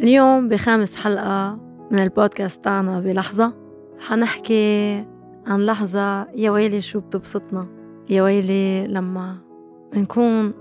[0.00, 1.58] اليوم بخامس حلقة
[1.90, 3.54] من البودكاست تاعنا بلحظة.
[3.98, 4.96] حنحكي
[5.46, 7.66] عن لحظة يا ويلي شو بتبسطنا
[8.10, 9.36] يا ويلي لما
[9.92, 10.54] بنكون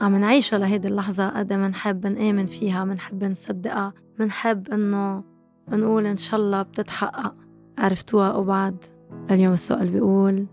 [0.00, 5.24] عم نعيشها لهيدي اللحظة قد منحب نآمن فيها منحب نصدقها منحب إنه
[5.68, 7.34] نقول إن شاء الله بتتحقق.
[7.78, 8.84] عرفتوها أو بعد
[9.30, 10.46] اليوم السؤال بيقول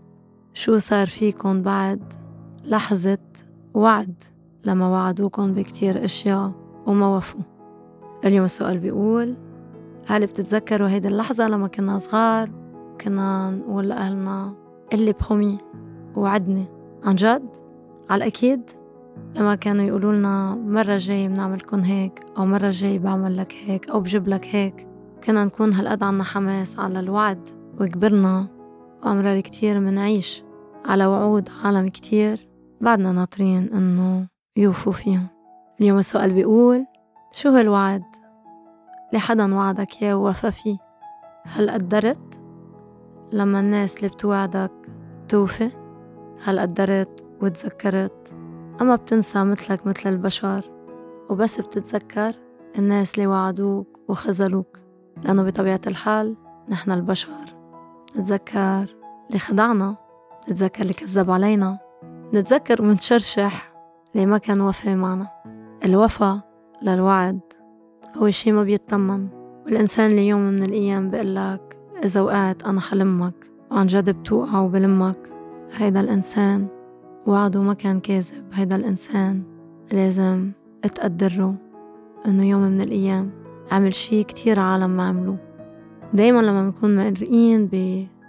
[0.54, 2.12] شو صار فيكن بعد
[2.64, 3.18] لحظة
[3.74, 4.22] وعد؟
[4.64, 6.52] لما وعدوكن بكتير أشياء
[6.86, 7.55] وما وفوا.
[8.24, 9.36] اليوم السؤال بيقول
[10.06, 12.50] هل بتتذكروا هيدي اللحظة لما كنا صغار
[13.00, 14.54] كنا نقول لأهلنا
[14.92, 15.58] اللي بخومي
[16.16, 16.64] وعدني؟
[17.04, 17.48] عن جد؟
[18.10, 18.70] على الأكيد؟
[19.36, 24.00] لما كانوا يقولوا لنا مرة جاي بنعملكن هيك أو مرة جاي بعمل لك هيك أو
[24.00, 24.88] بجيب لك هيك
[25.24, 27.48] كنا نكون هالقد عنا حماس على الوعد
[27.80, 28.46] وكبرنا
[29.04, 30.44] وأمرار كتير منعيش
[30.84, 32.48] على وعود عالم كتير
[32.80, 34.26] بعدنا ناطرين إنه
[34.56, 35.26] يوفوا فيهم.
[35.80, 36.86] اليوم السؤال بيقول
[37.36, 38.04] شو هالوعد؟
[39.08, 40.78] اللي حدا وعدك ياه ووفى فيه
[41.44, 42.40] هل قدرت؟
[43.32, 44.72] لما الناس اللي بتوعدك
[45.28, 45.70] توفي
[46.44, 48.34] هل قدرت وتذكرت؟
[48.80, 50.64] أما بتنسى مثلك مثل البشر
[51.30, 52.34] وبس بتتذكر
[52.78, 54.78] الناس اللي وعدوك وخذلوك
[55.22, 56.36] لأنه بطبيعة الحال
[56.68, 57.56] نحن البشر.
[58.16, 58.96] نتذكر
[59.28, 59.96] اللي خدعنا
[60.50, 61.78] نتذكر اللي كذب علينا
[62.34, 63.72] نتذكر ونتشرشح
[64.14, 65.28] اللي ما كان وفي معنا.
[65.84, 66.45] الوفا
[66.82, 67.40] للوعد.
[68.18, 69.28] هو شي ما بيتطمن.
[69.66, 75.32] والإنسان اللي يوم من الأيام بقلك إذا وقعت أنا حلمك وعن جد بتوقع وبلمك.
[75.76, 76.66] هيدا الإنسان
[77.26, 78.44] وعده ما كان كاذب.
[78.52, 79.42] هيدا الإنسان
[79.92, 80.50] لازم
[80.94, 81.54] تقدره
[82.26, 83.30] إنه يوم من الأيام
[83.70, 85.38] عمل شي كتير عالم ما عملوه
[86.14, 87.68] دايما لما بنكون مقرقين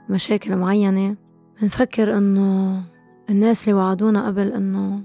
[0.10, 1.16] بمشاكل معينة
[1.62, 2.82] بنفكر إنه
[3.30, 5.02] الناس اللي وعدونا قبل إنه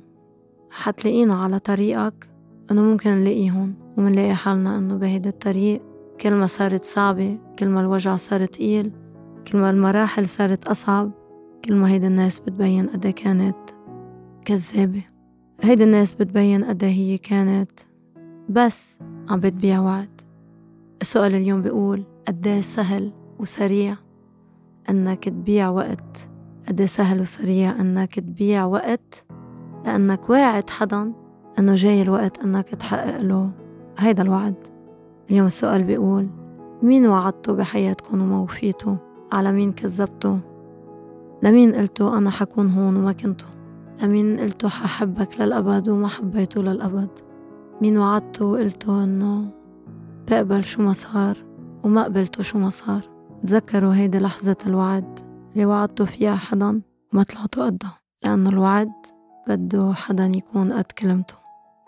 [0.70, 2.31] حتلاقينا على طريقك.
[2.70, 5.82] إنه ممكن نلاقيهم ومنلاقي حالنا إنه بهيدا الطريق
[6.20, 8.92] كل ما صارت صعبة كل ما الوجع صار تقيل
[9.46, 11.10] كل ما المراحل صارت أصعب
[11.64, 13.56] كل ما هيدي الناس بتبين قد كانت
[14.44, 15.02] كذابة.
[15.62, 17.70] هيدي الناس بتبين قد هي كانت
[18.48, 18.98] بس
[19.28, 20.20] عم بتبيع وعد.
[21.02, 23.96] السؤال اليوم بيقول قد سهل وسريع
[24.90, 26.28] إنك تبيع وقت؟
[26.68, 29.26] قد سهل وسريع إنك تبيع وقت؟
[29.84, 31.12] لأنك واعد حدا
[31.58, 33.50] أنه جاي الوقت أنك تحقق له
[33.98, 34.54] هيدا الوعد.
[35.30, 36.28] اليوم السؤال بيقول
[36.82, 38.96] مين وعدتوا بحياتكم وما وفيتوا
[39.32, 40.36] على مين كذبتوا
[41.42, 43.48] لمين قلتوا أنا حكون هون وما كنتوا؟
[44.02, 47.08] لمين قلتوا ححبك للأبد وما حبيته للأبد؟
[47.82, 49.50] مين وعدتوا وقلتوا إنه
[50.30, 51.36] بقبل شو ما صار
[51.84, 53.00] وما قبلتوا شو ما صار؟
[53.42, 55.18] تذكروا هيدي لحظة الوعد
[55.52, 56.80] اللي وعدتوا فيها حدا
[57.12, 58.92] وما طلعتوا قدها لأنه الوعد
[59.48, 61.41] بده حدا يكون قد كلمته.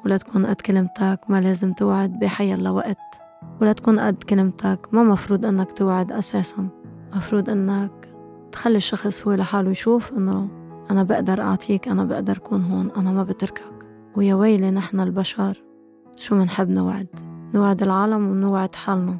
[0.04, 3.20] ولا تكون قد كلمتك ما لازم توعد بحي الله وقت
[3.60, 6.68] ولا تكون قد كلمتك ما مفروض إنك توعد أساسا.
[7.16, 8.08] مفروض إنك
[8.52, 10.48] تخلي الشخص هو لحاله يشوف إنه
[10.90, 13.86] أنا بقدر أعطيك أنا بقدر أكون هون أنا ما بتركك.
[14.16, 15.62] ويا ويلي نحن البشر
[16.16, 17.08] شو منحب نوعد؟
[17.54, 19.18] نوعد العالم ونوعد حالنا.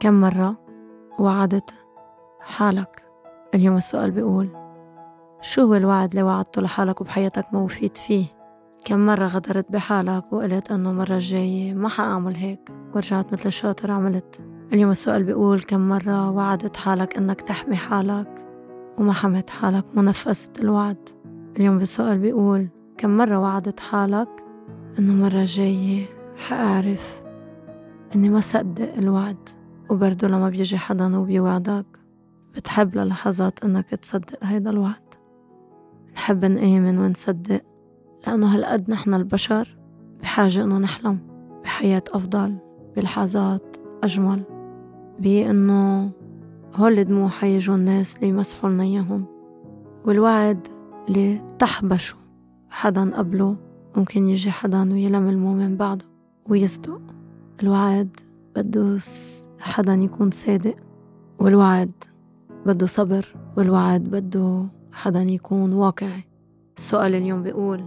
[0.00, 0.56] كم مرة
[1.18, 1.70] وعدت
[2.40, 3.02] حالك؟
[3.54, 4.48] اليوم السؤال بيقول
[5.40, 8.35] شو هو الوعد اللي وعدته لحالك وبحياتك ما وفيت فيه؟
[8.86, 14.40] كم مرة غدرت بحالك وقلت أنه مرة الجاية ما حأعمل هيك؟ ورجعت مثل الشاطر عملت.
[14.72, 18.46] اليوم السؤال بيقول كم مرة وعدت حالك أنك تحمي حالك؟
[18.98, 21.08] وما حمت حالك وما نفذت الوعد.
[21.56, 24.28] اليوم السؤال بيقول كم مرة وعدت حالك
[24.98, 26.06] أنه مرة جاية
[26.48, 27.22] حأعرف
[28.14, 29.48] إني ما صدق الوعد؟
[29.90, 31.86] وبرضه لما بيجي حدا وبيوعدك
[32.56, 35.14] بتحب للحظات إنك تصدق هيدا الوعد.
[36.14, 37.75] نحب نآمن ونصدق
[38.26, 39.76] لأنه هالقد نحن البشر
[40.22, 41.18] بحاجة إنه نحلم
[41.64, 42.56] بحياة أفضل
[42.96, 44.42] بلحظات أجمل
[45.20, 46.10] بإنه
[46.74, 49.24] هول الدموع حيجوا الناس اللي يمسحوا لنا إياهم.
[50.04, 50.66] والوعد
[51.08, 52.18] اللي تحبشوا
[52.70, 53.56] حدا قبله
[53.96, 56.04] ممكن يجي حدا ويلملمه من بعده
[56.48, 57.00] ويصدق.
[57.62, 58.16] الوعد
[58.56, 58.98] بده
[59.60, 60.76] حدا يكون صادق
[61.38, 61.92] والوعد
[62.66, 66.24] بده صبر والوعد بده حدا يكون واقعي.
[66.76, 67.84] السؤال اليوم بيقول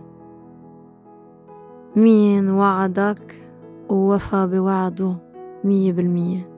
[1.95, 3.43] مين وعدك
[3.89, 5.15] ووفى بوعده
[5.63, 6.49] مية بالمية.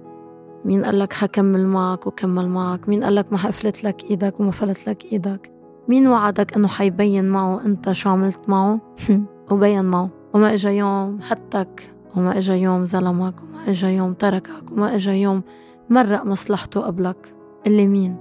[0.66, 5.06] مين قالك حكمل معك وكمل معك؟ مين قالك ما حفلت لك إيدك وما فلت لك
[5.06, 5.52] إيدك؟
[5.88, 8.80] مين وعدك إنه حيبين معه أنت شو عملت معه؟
[9.52, 10.10] وبين معه.
[10.34, 15.42] وما إجا يوم حتك وما إجا يوم ظلمك وما إجا يوم تركك وما إجا يوم
[15.90, 17.36] مرق مصلحته قبلك.
[17.68, 18.18] اللي مين؟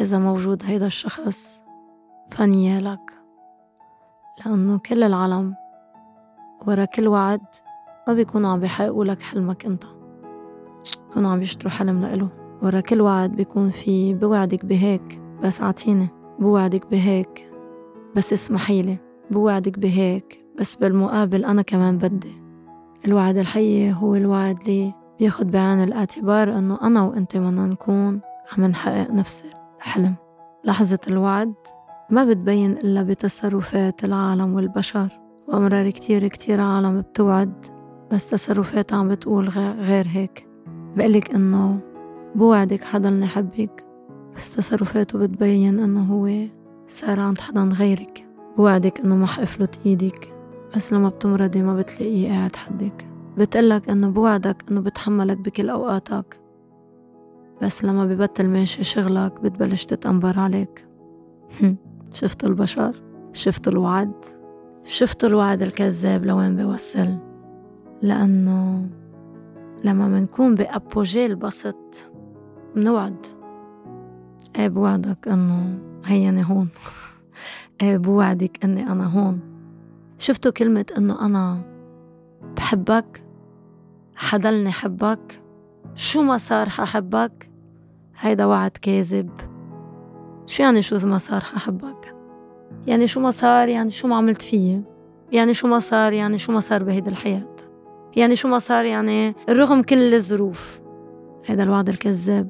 [0.00, 1.62] إذا موجود هيدا الشخص
[2.30, 3.12] فنيالك
[4.38, 5.54] لأنه كل العالم
[6.66, 7.40] ورا كل وعد
[8.08, 9.84] ما بيكونوا عم بيحققوا لك حلمك انت.
[11.14, 12.28] كانوا عم يشتروا حلم لإله
[12.62, 16.08] ورا كل وعد بيكون في بوعدك بهيك بس أعطيني
[16.38, 17.50] بوعدك بهيك
[18.16, 18.98] بس اسمحيلي
[19.30, 22.42] بوعدك بهيك بس بالمقابل أنا كمان بدي.
[23.06, 28.20] الوعد الحقيقي هو الوعد اللي بياخد بعين الاعتبار إنه أنا وإنت بدنا نكون
[28.52, 29.44] عم نحقق نفس
[29.76, 30.14] الحلم.
[30.64, 31.54] لحظة الوعد
[32.10, 35.20] ما بتبين إلا بتصرفات العالم والبشر.
[35.50, 37.52] وأمرار كتير كتير عالم بتوعد
[38.12, 40.46] بس تصرفاتها عم بتقول غير هيك.
[40.96, 41.80] بقلك إنه
[42.34, 43.84] بوعدك حدا يحبك
[44.36, 46.46] بس تصرفاته بتبين إنه هو
[46.88, 48.26] صار عند حدا غيرك.
[48.56, 50.34] بوعدك إنه ما حقفلت إيدك
[50.76, 53.06] بس لما بتمرضي ما بتلاقيه قاعد حدك.
[53.38, 56.40] بتقلك إنه بوعدك إنه بتحملك بكل أوقاتك
[57.62, 60.86] بس لما ببطل ماشي شغلك بتبلش تتأنبر عليك.
[62.12, 63.02] شفت البشر؟
[63.32, 64.39] شفت الوعد؟
[64.84, 67.16] شفت الوعد الكذاب لوين بيوصل؟
[68.02, 68.88] لأنه
[69.84, 72.10] لما منكون بأبوجي البسط
[72.76, 73.26] منوعد.
[74.56, 76.68] إيه بوعدك إنه هيني هون.
[77.82, 79.40] إيه بوعدك إني أنا هون.
[80.18, 81.62] شفتوا كلمة إنه أنا
[82.56, 83.24] بحبك؟
[84.16, 85.42] حدلني حبك؟
[85.94, 87.50] شو ما صار ححبك؟
[88.18, 89.30] هيدا وعد كاذب.
[90.46, 91.99] شو يعني شو ما صار ححبك؟
[92.86, 94.82] يعني شو ما صار يعني شو ما عملت فيي
[95.32, 97.56] يعني شو ما صار يعني شو ما صار بهيدي الحياة.
[98.16, 100.80] يعني شو ما صار يعني رغم كل الظروف.
[101.46, 102.48] هيدا الوعد الكذاب.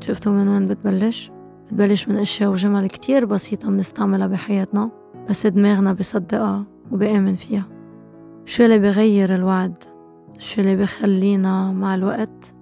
[0.00, 1.30] شفتوا من وين بتبلش؟
[1.66, 4.90] بتبلش من أشياء وجمل كتير بسيطة بنستعملها بحياتنا
[5.30, 7.66] بس دماغنا بصدقها وبآمن فيها.
[8.44, 9.84] شو اللي بغير الوعد؟
[10.38, 12.54] شو اللي بخلينا مع الوقت؟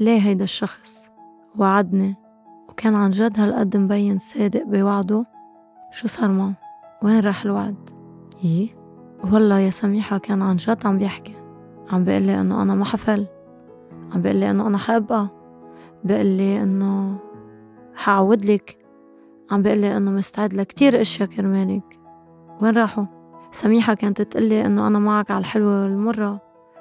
[0.00, 1.10] ليه هيدا الشخص
[1.56, 2.16] وعدني؟
[2.68, 5.37] وكان عن جد هالقد مبين صادق بوعده
[5.98, 6.52] شو صار معه؟
[7.02, 7.90] وين راح الوعد؟
[8.42, 8.74] يي
[9.32, 11.34] والله يا سميحة كان عن جد عم بيحكي.
[11.92, 13.26] عم بيقلي إنه أنا ما حفل.
[14.14, 15.28] عم بيقلي إنه أنا حابقى
[16.04, 17.18] بيقلي إنه
[17.94, 18.78] حعود لك.
[19.50, 21.98] عم بيقلي إنه مستعد لكتير إشياء كرمالك.
[22.62, 23.04] وين راحوا؟
[23.52, 26.40] سميحة كانت تقلي إنه أنا معك على الحلوة والمرة.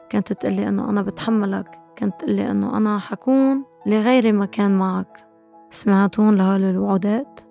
[0.09, 1.79] كانت تقلي إنه أنا بتحملك.
[1.95, 5.27] كانت تقلي إنه أنا حكون لغيري ما كان معك.
[5.69, 7.46] سمعتون لهول الوعودات؟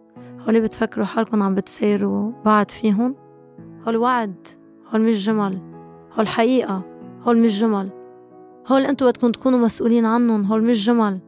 [0.46, 3.14] هول بتفكروا حالكم عم بتسيروا بعد فيهم؟
[3.86, 4.46] هول وعد
[4.92, 5.58] هول مش جمل
[6.18, 6.82] هول حقيقة
[7.22, 7.90] هول مش جمل.
[8.68, 11.18] هول انتو بدكم تكونوا مسؤولين عنهم هول مش جمل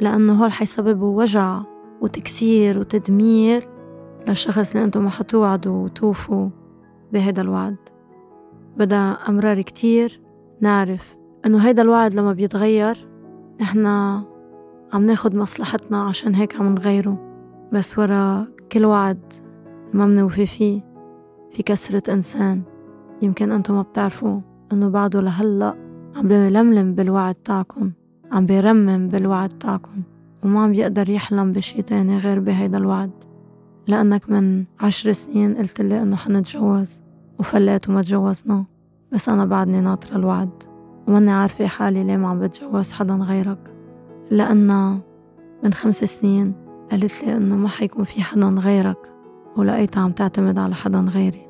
[0.00, 1.60] لأنه هول حيسببوا وجع
[2.00, 3.68] وتكسير وتدمير
[4.28, 6.48] للشخص اللي انتو ما حتوعدوا وتوفوا
[7.12, 7.76] بهيدا الوعد.
[8.76, 10.20] بدا أمرار كتير
[10.60, 11.16] نعرف
[11.46, 13.08] إنه هيدا الوعد لما بيتغير
[13.60, 14.24] نحنا
[14.92, 17.33] عم ناخد مصلحتنا عشان هيك عم نغيره.
[17.74, 19.32] بس ورا كل وعد
[19.92, 20.80] ما منوفي فيه
[21.50, 22.62] في كسرة إنسان.
[23.22, 24.40] يمكن أنتم ما بتعرفوا
[24.72, 25.74] إنه بعده لهلأ
[26.16, 27.92] عم بيلملم بالوعد تاعكن
[28.32, 30.02] عم بيرمم بالوعد تاعكن
[30.44, 33.10] وما عم بيقدر يحلم بشي تاني غير بهيدا الوعد.
[33.86, 37.00] لأنك من عشر سنين قلت لي إنه حنتجوز
[37.38, 38.64] وفليت وما تجوزنا
[39.12, 40.62] بس أنا بعدني ناطرة الوعد.
[41.08, 43.74] وماني عارفة حالي ليه ما عم بتجوز حدا غيرك.
[44.30, 45.00] لأن
[45.64, 46.63] من خمس سنين
[46.94, 49.12] قالت لي إنه ما حيكون في حدا غيرك
[49.56, 51.46] ولقيتها عم تعتمد على حدا غيري.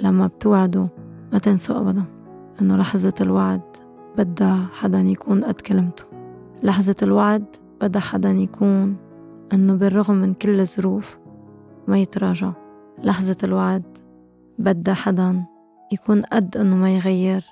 [0.00, 0.86] لما بتوعدوا
[1.32, 2.04] ما تنسوا أبدا
[2.60, 3.60] إنه لحظة الوعد
[4.18, 6.04] بدها حدا يكون قد كلمته.
[6.62, 7.44] لحظة الوعد
[7.80, 8.96] بدها حدا يكون
[9.52, 11.18] إنه بالرغم من كل الظروف
[11.88, 12.52] ما يتراجع.
[13.02, 13.98] لحظة الوعد
[14.58, 15.44] بدها حدا
[15.92, 17.44] يكون قد إنه ما يغير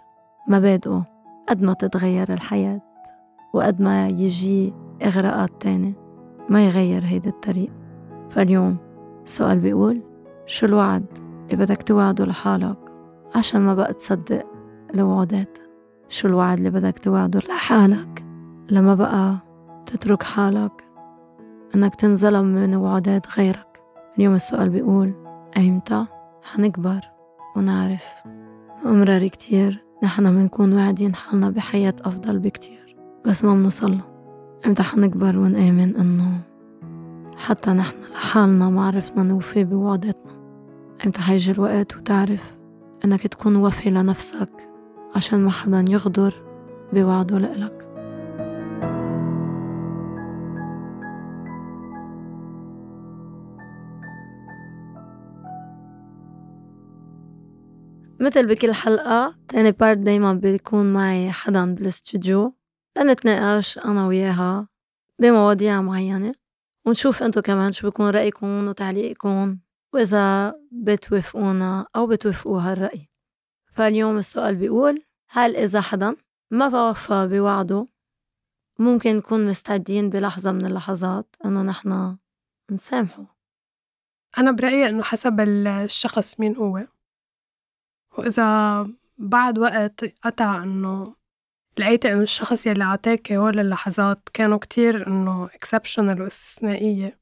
[0.48, 1.04] مبادئه
[1.48, 2.80] قد ما تتغير الحياة
[3.54, 4.72] وقد ما يجي
[5.02, 6.09] إغراءات تانية.
[6.50, 7.70] ما يغير هيدا الطريق.
[8.30, 8.76] فاليوم
[9.22, 10.02] السؤال بيقول
[10.46, 11.04] شو الوعد
[11.44, 12.78] اللي بدك توعده لحالك
[13.34, 14.46] عشان ما بقى تصدق
[14.94, 15.58] الوعودات
[16.08, 18.24] شو الوعد اللي بدك توعده لحالك
[18.70, 19.36] لما بقى
[19.86, 20.84] تترك حالك
[21.74, 23.82] إنك تنظلم من وعودات غيرك؟
[24.18, 25.14] اليوم السؤال بيقول
[25.56, 26.06] أيمتى
[26.42, 27.00] حنكبر
[27.56, 28.04] ونعرف؟
[28.86, 34.09] أمرار كتير نحن منكون واعدين حالنا بحياة أفضل بكتير بس ما منوصلها
[34.66, 36.40] إمتى حنكبر ونآمن إنه
[37.36, 40.32] حتى نحن لحالنا ما عرفنا نوفي بوعداتنا
[41.06, 42.58] إمتى حيجي الوقت وتعرف
[43.04, 44.68] إنك تكون وفي لنفسك
[45.16, 46.34] عشان ما حدا يغدر
[46.92, 47.86] بوعده لإلك؟
[58.20, 62.54] مثل بكل حلقة تاني بارت دايما بيكون معي حدا بالاستوديو
[63.00, 64.68] لنتناقش أنا وياها
[65.18, 66.34] بمواضيع معينة
[66.86, 69.58] ونشوف أنتو كمان شو بيكون رأيكم وتعليقكم
[69.92, 73.08] وإذا بتوافقونا أو بتوافقوا هالرأي
[73.72, 76.16] فاليوم السؤال بيقول هل إذا حدا
[76.50, 77.86] ما بوفى بوعده
[78.78, 82.18] ممكن نكون مستعدين بلحظة من اللحظات إنه نحن
[82.70, 83.36] نسامحه؟
[84.38, 86.86] أنا برأيي إنه حسب الشخص مين هو
[88.18, 88.88] وإذا
[89.18, 91.14] بعد وقت قطع إنه
[91.78, 97.20] لقيتي إنه الشخص يلي عطاكي هول اللحظات كانوا كتير إنه exceptional واستثنائية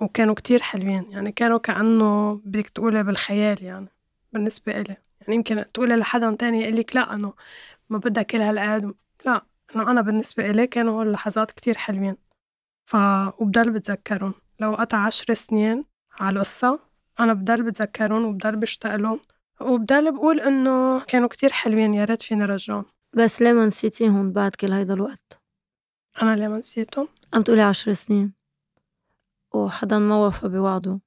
[0.00, 1.10] وكانوا كتير حلوين.
[1.10, 3.88] يعني كانوا كأنه بدك تقولي بالخيال يعني
[4.32, 4.96] بالنسبة إلي.
[5.20, 7.32] يعني يمكن تقولي لحدا تاني يقلك لا إنه
[7.90, 8.94] ما بدها كل هالقد
[9.26, 9.42] لا
[9.76, 12.16] إنه أنا بالنسبة إلي كانوا هول اللحظات كتير حلوين.
[12.84, 12.96] ف
[13.38, 14.34] وبضل بتذكرهم.
[14.60, 15.84] لو قطع عشر سنين
[16.20, 16.80] على القصة
[17.20, 19.20] أنا بضل بتذكرهم وبضل بشتاق لهم.
[19.60, 22.95] وبضل بقول إنه كانوا كتير حلوين يا ريت فيني رجعهم.
[23.16, 25.40] بس ليه ما نسيتيهم بعد كل هيدا الوقت؟
[26.22, 28.32] أنا ليه ما نسيتهم؟ عم تقولي عشر سنين.
[29.54, 31.00] وحدا ما وفى بوعده.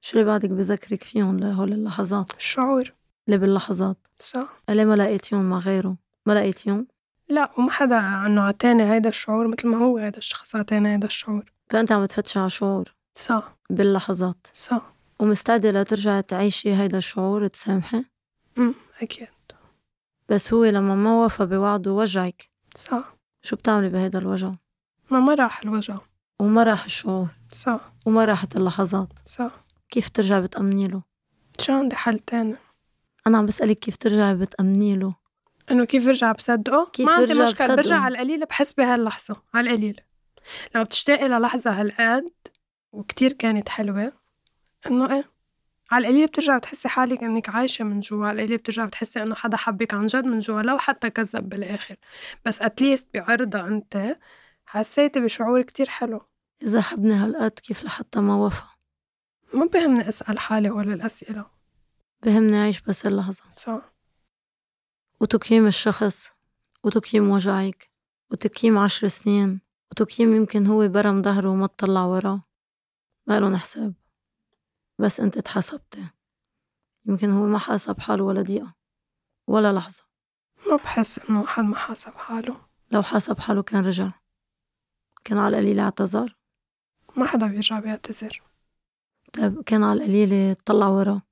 [0.00, 2.92] شو اللي بعدك بذكرك فيهم لهول اللحظات؟ الشعور.
[3.26, 3.96] اللي باللحظات.
[4.18, 4.62] صح.
[4.68, 6.86] ليه ما لقيتيهم مع غيره؟ ما لقيتيهم؟
[7.28, 11.52] لا وما حدا إنه عطاني هيدا الشعور مثل ما هو هيدا الشخص عطاني هيدا الشعور.
[11.70, 12.94] فأنت عم تفتشي على شعور.
[13.14, 13.56] صح.
[13.70, 14.46] باللحظات.
[14.52, 14.92] صح.
[15.20, 18.04] ومستعدة لترجعي تعيشي هيدا الشعور تسامحي؟
[18.58, 19.28] أمم أكيد.
[20.28, 22.50] بس هو لما ما وفى بوعده وجعك.
[22.76, 23.16] صح.
[23.42, 24.52] شو بتعملي بهيدا الوجع؟
[25.10, 25.98] ما ما راح الوجع.
[26.40, 27.26] وما راح الشعور.
[27.52, 27.92] صح.
[28.06, 29.08] وما راحت اللحظات.
[29.24, 29.64] صح.
[29.90, 31.02] كيف ترجعي بتأمني له؟
[31.60, 32.56] شو عندي حل تاني؟
[33.26, 35.14] أنا عم بسألك كيف ترجعي بتأمني له؟
[35.70, 37.44] إنه كيف برجع بصدقه؟ كيف ما عندي مشكلة.
[37.52, 40.00] بصدقه؟ برجع على القليل بحس بهاللحظة على القليل.
[40.74, 42.30] لما بتشتاقي للحظة هالقد
[42.92, 44.12] وكتير كانت حلوة
[44.86, 45.24] إنه إيه
[45.92, 49.56] على القليل بترجع بتحسي حالك إنك عايشة من جوا على القليل بترجع بتحسي إنه حدا
[49.56, 51.96] حبك عن جد من جوا لو حتى كذب بالآخر.
[52.44, 54.16] بس اتليست بعرضها أنت
[54.66, 56.20] حسيتي بشعور كتير حلو.
[56.62, 58.62] إذا حبني هالقد كيف لحتى ما وفى؟
[59.54, 61.46] ما بهمني أسأل حالي ولا الأسئلة.
[62.22, 63.42] بهمني أعيش بس اللحظة.
[63.52, 63.92] صح.
[65.20, 66.28] وتقييم الشخص
[66.84, 67.90] وتقييم وجعك
[68.30, 72.42] وتقييم عشر سنين وتقييم يمكن هو برم ظهره وما تطلع وراه.
[73.26, 74.01] ما لهم حساب.
[75.02, 76.08] بس انت اتحاسبتي
[77.06, 78.74] يمكن هو ما حاسب حاله ولا دقيقة
[79.46, 80.04] ولا لحظة.
[80.70, 82.56] ما بحس إنه حد ما حاسب حاله.
[82.90, 84.10] لو حاسب حاله كان رجع.
[85.24, 86.36] كان على القليل اعتذر
[87.16, 88.42] ما حدا بيرجع بيعتذر.
[89.32, 91.22] طيب كان على القليل طلع وراه.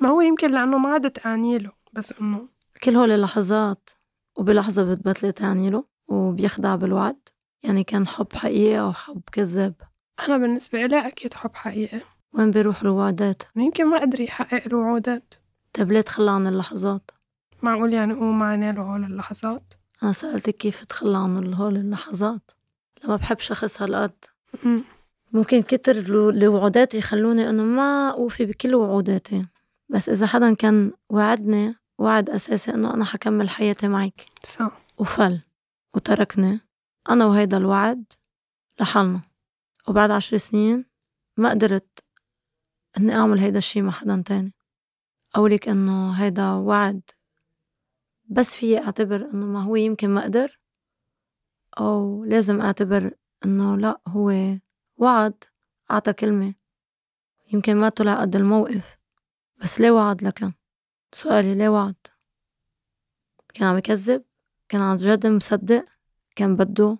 [0.00, 2.48] ما هو يمكن لأنه ما عدت أعني له بس إنه
[2.82, 3.90] كل هول اللحظات
[4.36, 7.28] وبلحظة بتبطلي تعني له وبيخدع بالوعد.
[7.62, 9.74] يعني كان حب حقيقي أو حب كذاب.
[10.20, 12.00] أنا بالنسبة إلي أكيد حب حقيقي.
[12.34, 15.34] وين بيروح الوعدات؟ يمكن ما قدر يحقق له وعودات
[15.72, 17.10] طيب ليه تخلى عن اللحظات؟
[17.62, 22.50] معقول يعني هو ما عنا له هول اللحظات؟ أنا سألتك كيف تخلى عن هول اللحظات
[23.04, 24.12] لما بحب شخص هالقد.
[25.32, 29.46] ممكن كتر الو- الوعودات يخلوني إنه ما أوفي بكل وعوداتي.
[29.88, 34.26] بس إذا حدا كان وعدني وعد أساسي إنه أنا حكمل حياتي معك.
[34.42, 34.80] صح.
[34.98, 35.40] وفل.
[35.94, 36.60] وتركني.
[37.10, 38.04] أنا وهيدا الوعد
[38.80, 39.20] لحالنا.
[39.88, 40.84] وبعد عشر سنين
[41.36, 42.03] ما قدرت
[42.98, 44.54] إني أعمل هيدا الشي مع حدا تاني.
[45.34, 47.02] أقولك إنه هيدا وعد
[48.24, 50.60] بس في أعتبر إنه ما هو يمكن ما قدر
[51.78, 54.32] أو لازم أعتبر إنه لأ هو
[54.96, 55.44] وعد
[55.90, 56.54] أعطى كلمة.
[57.52, 58.98] يمكن ما طلع قد الموقف
[59.62, 60.52] بس ليه وعد لكن
[61.12, 61.96] سؤالي ليه وعد؟
[63.54, 64.24] كان عم يكذب؟
[64.68, 65.84] كان عن جد مصدق؟
[66.36, 66.98] كان بده؟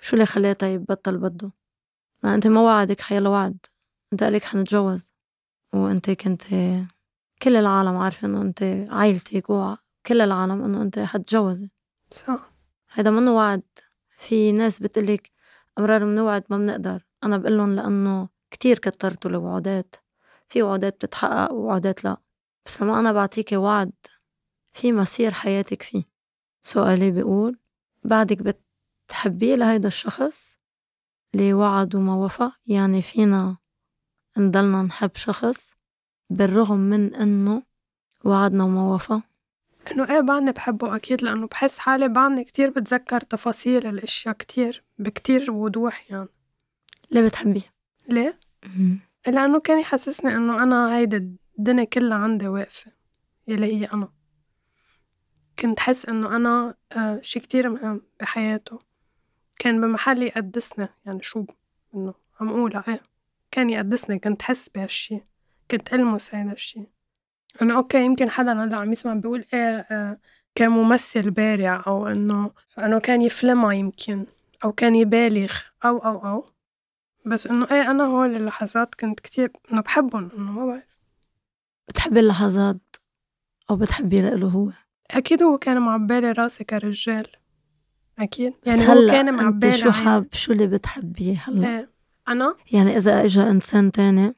[0.00, 1.52] شو اللي خلاه طيب بطل بده؟
[2.22, 3.66] ما أنت ما وعدك حيلا وعد.
[4.12, 5.10] انت قالك حنتجوز.
[5.74, 6.42] وانت كنت
[7.42, 11.70] كل العالم عارفة انه انت عائلتك وكل العالم انه انت حتجوزي
[12.10, 12.52] صح.
[12.92, 13.62] هيدا منه وعد
[14.18, 15.30] في ناس بتقلك
[15.78, 19.96] أمرار منوعد ما بنقدر أنا بقلن لأنه كتير كترتوا الوعودات
[20.48, 22.16] في وعودات بتتحقق ووعودات لا.
[22.66, 23.92] بس لما أنا بعطيكي وعد
[24.72, 26.04] في مسير حياتك فيه.
[26.62, 27.58] سؤالي بيقول
[28.04, 28.56] بعدك
[29.08, 30.58] بتحبيه لهيدا الشخص؟
[31.34, 33.56] اللي وعد وما وفى؟ يعني فينا
[34.38, 35.74] نضلنا نحب شخص
[36.30, 37.62] بالرغم من إنه
[38.24, 39.20] وعدنا وما وفى.
[39.92, 45.50] إنه إيه بعدني بحبه؟ أكيد لأنه بحس حالي بعدني كتير بتذكر تفاصيل الأشياء كتير بكتير
[45.50, 46.28] وضوح يعني.
[47.10, 47.62] ليه بتحبيه؟
[48.08, 48.38] ليه؟
[49.26, 51.16] لأنه كان يحسسني إنه أنا هيدي
[51.58, 52.92] الدنيا كلها عندي واقفة
[53.48, 54.08] يلي هي أنا.
[55.58, 58.78] كنت حس إنه أنا آه شي كتير مهم بحياته.
[59.58, 61.44] كان بمحل يقدسني يعني شو
[61.94, 63.00] إنه عم أقولها إيه.
[63.50, 65.20] كان يقدسني كنت حس بهالشي
[65.70, 66.80] كنت ألمس هيدا الشي
[67.62, 70.18] إنه okay يمكن حدا هلا عم يسمع بيقول إيه آه
[70.54, 74.26] كان ممثل بارع أو إنه إنه كان يفلمها يمكن
[74.64, 75.52] أو كان يبالغ
[75.84, 76.46] أو أو أو.
[77.26, 80.96] بس إنه إيه أنا هول اللحظات كنت كتير إنه بحبهم إنه ما بعرف.
[81.88, 82.96] بتحبي اللحظات
[83.70, 84.72] أو بتحبي لإله هو؟
[85.10, 87.26] أكيد هو كان معبالي راسي كرجال.
[88.18, 88.54] أكيد.
[88.66, 89.90] يعني هو كان أنت معبالة شو.
[89.90, 91.95] حاب شو اللي بتحبيه هلأ؟ إيه.
[92.28, 94.34] أنا؟ يعني إذا اجى إنسان تاني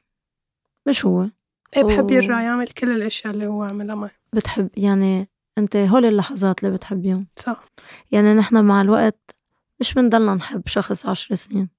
[0.87, 1.29] مش هو.
[1.77, 4.11] إيه بحب يرجع يعمل كل الأشياء اللي هو عملها معي.
[4.33, 7.27] بتحب يعني أنت هول اللحظات اللي بتحبيهم.
[7.35, 7.65] صح.
[8.11, 9.35] يعني نحن مع الوقت
[9.79, 11.69] مش بنضلنا نحب شخص عشر سنين.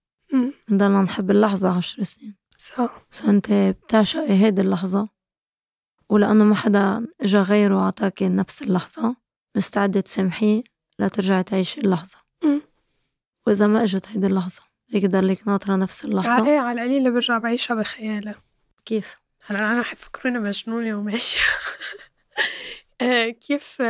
[0.68, 2.36] بنضلنا نحب اللحظة عشر سنين.
[2.58, 3.06] صح.
[3.10, 5.08] سو أنت بتعشقي هيدي اللحظة.
[6.08, 9.16] ولأنه ما حدا إجا غيره وعطاكي نفس اللحظة
[9.56, 10.62] مستعدة تسامحيه
[10.98, 12.16] لترجعي تعيشي اللحظة.
[12.44, 12.60] أمم.
[13.46, 16.46] وإذا ما إجت هيدي اللحظة بدك تضلك ناطرة نفس اللحظة.
[16.46, 18.34] إيه؟ على القليلة برجع بعيشها بخيالي
[18.84, 19.16] كيف؟
[19.46, 21.40] هلا أنا رح يفكروني مجنونة وماشية
[23.00, 23.82] إيه، كيف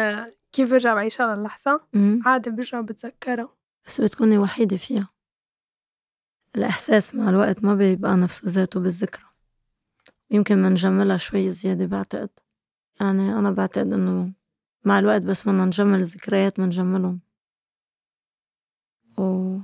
[0.52, 1.80] كيف برجع بعيشها للحظة.
[2.24, 3.54] عادي برجع بتذكرها.
[3.86, 5.08] بس بتكوني وحيدة فيها.
[6.56, 9.24] الإحساس مع الوقت ما بيبقى نفسه ذاته بالذكرى.
[10.30, 12.30] يمكن منجملها شوي زيادة بعتقد.
[13.00, 14.32] يعني أنا بعتقد إنه
[14.84, 17.20] مع الوقت بس بدنا نجمل الذكريات منجملهم
[19.18, 19.58] و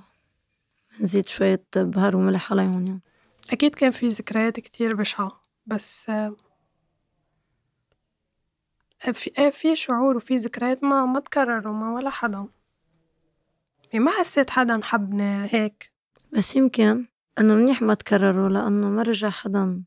[1.01, 3.01] نزيد شوية بهار وملح عليهم يعني
[3.51, 6.37] أكيد كان في ذكريات كتير بشعة بس آه،
[9.13, 12.49] في إيه في شعور وفي ذكريات ما ما تكرروا مع ولا حدا.
[13.93, 15.93] يعني ما حسيت حدا حبني هيك.
[16.33, 17.07] بس يمكن
[17.39, 19.83] إنه منيح ما تكرروا لأنه ما رجع حدا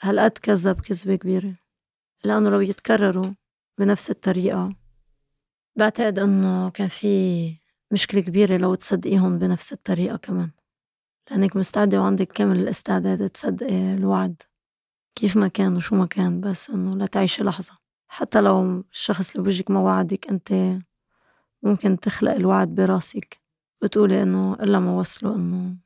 [0.00, 1.54] هالقد كذب كذبة كبيرة.
[2.24, 3.34] لأنه لو يتكرروا
[3.78, 4.74] بنفس الطريقة
[5.76, 7.54] بعتقد إنه كان في
[7.90, 10.50] مشكلة كبيرة لو تصدقيهم بنفس الطريقة كمان
[11.30, 14.42] لأنك مستعدة وعندك كامل الاستعداد تصدقي الوعد
[15.14, 17.78] كيف ما كان وشو ما كان بس إنه لا تعيشي لحظة.
[18.08, 20.78] حتى لو الشخص اللي بوجهك ما وعدك أنت
[21.62, 23.40] ممكن تخلق الوعد براسك
[23.82, 25.76] وتقولي إنه إلا ما وصلوا إنه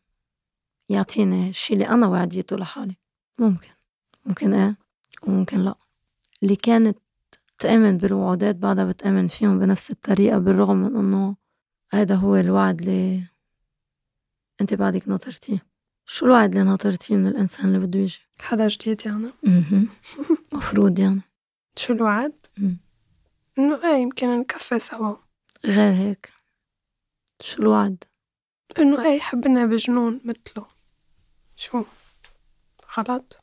[0.89, 2.97] يعطيني الشي اللي أنا وعديته لحالي.
[3.39, 3.69] ممكن
[4.27, 4.77] ممكن إيه
[5.23, 5.75] وممكن لأ.
[6.43, 6.99] اللي كانت
[7.59, 11.37] تآمن بالوعودات بعدها بتآمن فيهم بنفس الطريقة بالرغم من إنه
[11.91, 13.23] هيدا هو الوعد اللي
[14.61, 15.67] أنت بعدك ناطرتيه.
[16.07, 19.31] شو الوعد اللي ناطرتيه من الإنسان اللي بده يجي؟ حدا جديد يعني.
[19.43, 19.89] مهم.
[20.53, 21.21] مفروض يعني.
[21.77, 22.47] شو الوعد؟
[23.59, 25.17] إنه إيه يمكن نكفي سوا.
[25.65, 26.33] غير هيك.
[27.41, 28.05] شو الوعد؟
[28.79, 30.67] إنه إيه يحبنا بجنون مثله.
[31.57, 31.85] شو؟
[32.99, 33.39] غلط؟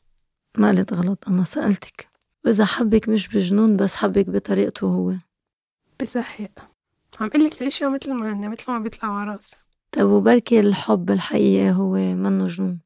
[0.58, 2.08] ما قلت غلط أنا سألتك.
[2.44, 5.14] وإذا حبك مش بجنون بس حبك بطريقته هو.
[6.00, 6.75] بزهق.
[7.20, 9.56] عم قلك الأشياء مثل ما هن مثل ما بيطلع على راسي
[9.92, 12.80] طيب وبركي الحب الحقيقي هو منه جنون.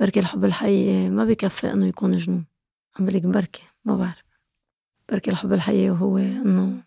[0.00, 2.46] بركي الحب الحقيقي ما بكفي إنه يكون جنون.
[2.98, 4.24] عم بقولك بركي ما بعرف.
[5.08, 6.82] بركي الحب الحقيقي هو إنه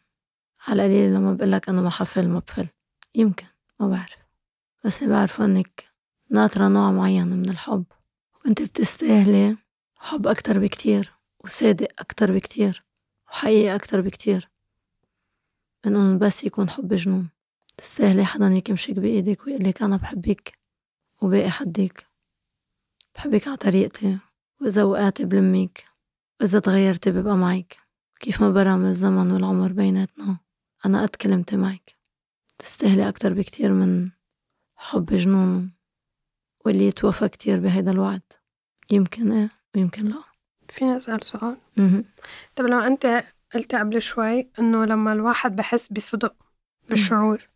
[0.67, 2.67] على القليل لما بقولك إنه ما حفل ما بفل.
[3.15, 3.45] يمكن
[3.80, 4.17] ما بعرف.
[4.86, 5.84] بس اللي بعرفه إنك
[6.30, 7.84] ناطرة نوع معين من الحب.
[8.45, 9.58] وأنت بتستاهلي
[9.95, 12.84] حب أكتر بكتير وصادق أكتر بكتير
[13.27, 14.49] وحقيقي أكتر بكتير.
[15.86, 17.30] إنه بس يكون حب جنون.
[17.78, 20.54] تستاهلي حدا هيك يمشيك بإيدك ويقلك أنا بحبك
[21.22, 22.08] وباقي حدك.
[23.15, 24.17] بحبك على طريقتي
[24.62, 25.86] وإذا وقعتي بلمك
[26.39, 27.78] وإذا تغيرتي ببقى معك.
[28.20, 30.38] كيف ما برم الزمن والعمر بيناتنا
[30.86, 31.96] أنا قد كلمتي معك.
[32.60, 34.10] تستاهلي أكتر بكتير من
[34.76, 35.72] حب جنون
[36.65, 38.22] واللي يتوفى كتير بهيدا الوعد.
[38.91, 40.24] يمكن إيه ويمكن لا.
[40.70, 41.58] فيني أسأل سؤال.
[42.56, 43.24] طب لما أنت
[43.56, 46.36] قلت قبل شوي إنه لما الواحد بحس بصدق
[46.90, 47.48] بالشعور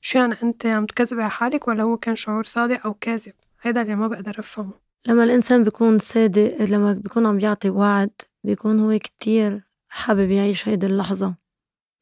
[0.00, 3.82] شو يعني أنت عم تكذبي على حالك ولا هو كان شعور صادق أو كاذب؟ هيدا
[3.82, 4.72] اللي ما بقدر أفهمه.
[5.06, 8.10] لما الإنسان بيكون صادق لما بيكون عم يعطي وعد
[8.44, 11.34] بيكون هو كتير حابب يعيش هيدي اللحظة.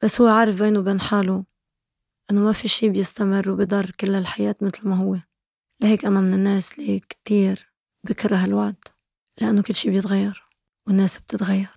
[0.02, 1.44] بس هو عارف بينه وبين حاله
[2.30, 5.16] إنه ما في شي بيستمر وبضر كل الحياة مثل ما هو.
[5.80, 7.70] لهيك أنا من الناس اللي كتير
[8.04, 8.84] بكره الوعد
[9.40, 10.46] لأنه كل شي بيتغير
[10.86, 11.75] والناس بتتغير.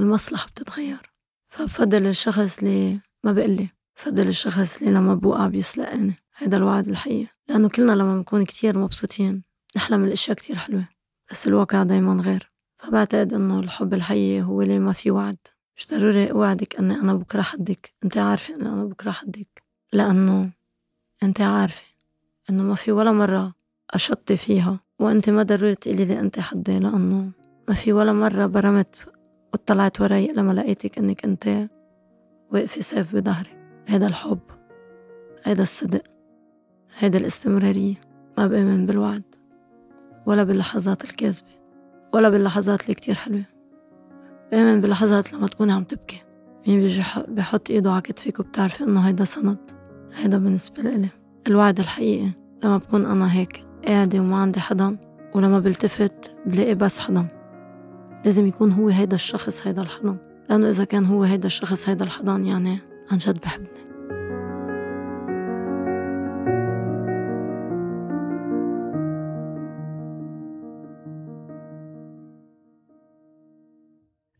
[0.00, 1.12] والمصلحة بتتغير.
[1.48, 6.14] فبفضل الشخص اللي ما بقلي بفضل الشخص اللي لما بوقع بيسلقني.
[6.36, 7.26] هيدا الوعد الحقيقي.
[7.48, 9.42] لأنه كلنا لما بنكون كتير مبسوطين
[9.76, 10.88] نحلم الأشياء كتير حلوة
[11.30, 12.50] بس الواقع دايما غير.
[12.78, 15.36] فبعتقد إنه الحب الحقيقي هو اللي ما في وعد.
[15.76, 17.94] مش ضروري أوعدك إني أنا بكرة حدك.
[18.04, 19.62] أنت عارفة إني أنا بكرة حدك.
[19.92, 20.50] لأنه
[21.22, 21.84] أنت عارفة
[22.50, 23.54] إنه ما في ولا مرة
[23.90, 24.80] أشطي فيها.
[24.98, 27.30] وأنت ما ضروري تقولي لي أنت حدي لأنه
[27.68, 29.19] ما في ولا مرة برمت
[29.52, 31.68] وطلعت وراي لما لقيتك إنك أنت
[32.52, 33.50] واقفة سيف بظهري.
[33.88, 34.38] هيدا الحب
[35.44, 36.02] هيدا الصدق
[36.98, 37.94] هيدا الاستمرارية
[38.38, 39.22] ما بآمن بالوعد
[40.26, 41.48] ولا باللحظات الكاذبة
[42.14, 43.44] ولا باللحظات اللي كتير حلوة.
[44.52, 46.22] بآمن باللحظات لما تكوني عم تبكي.
[46.66, 49.58] مين بيجي بحط إيده على كتفك وبتعرفي إنه هيدا سند
[50.16, 51.08] هيدا بالنسبة لإلي.
[51.46, 52.30] الوعد الحقيقي
[52.64, 54.96] لما بكون أنا هيك قاعدة وما عندي حدا
[55.34, 57.39] ولما بلتفت بلاقي بس حدا
[58.24, 60.16] لازم يكون هو هيدا الشخص هيدا الحضن
[60.50, 62.78] لأنه إذا كان هو هيدا الشخص هيدا الحضن يعني
[63.10, 63.90] عن جد بحبني.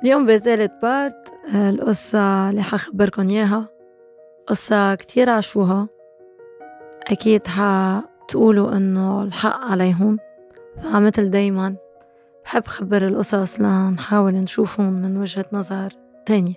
[0.03, 3.69] اليوم بثالث بارت القصة اللي حخبركن إياها.
[4.47, 5.89] قصة كتير عاشوها
[7.11, 10.19] أكيد حتقولوا إنه الحق عليهم.
[10.83, 11.77] فمثل دايما
[12.45, 15.89] بحب خبر القصص لنحاول نشوفهم من وجهة نظر
[16.27, 16.55] تانية.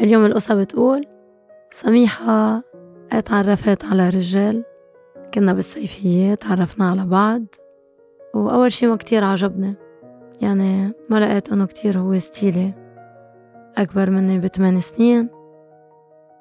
[0.00, 1.06] اليوم القصة بتقول
[1.70, 2.62] سميحة
[3.12, 4.64] اتعرفت على رجال
[5.34, 7.42] كنا بالصيفية تعرفنا على بعض
[8.34, 9.74] وأول شي ما كتير عجبني.
[10.40, 12.72] يعني ما لقيت إنه كتير هو ستيلي
[13.76, 15.28] أكبر مني بثمان سنين.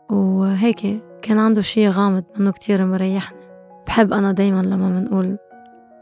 [0.10, 3.41] وهيك كان عنده شي غامض منه كتير مريحني.
[3.88, 5.38] بحب أنا دايما لما منقول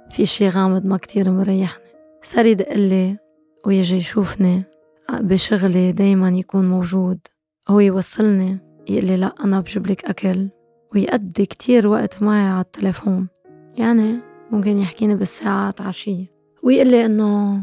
[0.09, 1.88] في شي غامض ما كتير مريحني.
[2.21, 3.17] صار يدقلي
[3.65, 4.63] ويجي يشوفني
[5.11, 7.19] بشغلي دايما يكون موجود.
[7.69, 8.57] هو يوصلني.
[8.89, 10.49] يقلي لا أنا بجيبلك أكل.
[10.95, 13.27] ويقضي كتير وقت معي على التليفون.
[13.77, 14.15] يعني
[14.51, 16.25] ممكن يحكيني بالساعات عشية.
[16.63, 17.61] ويقلي إنه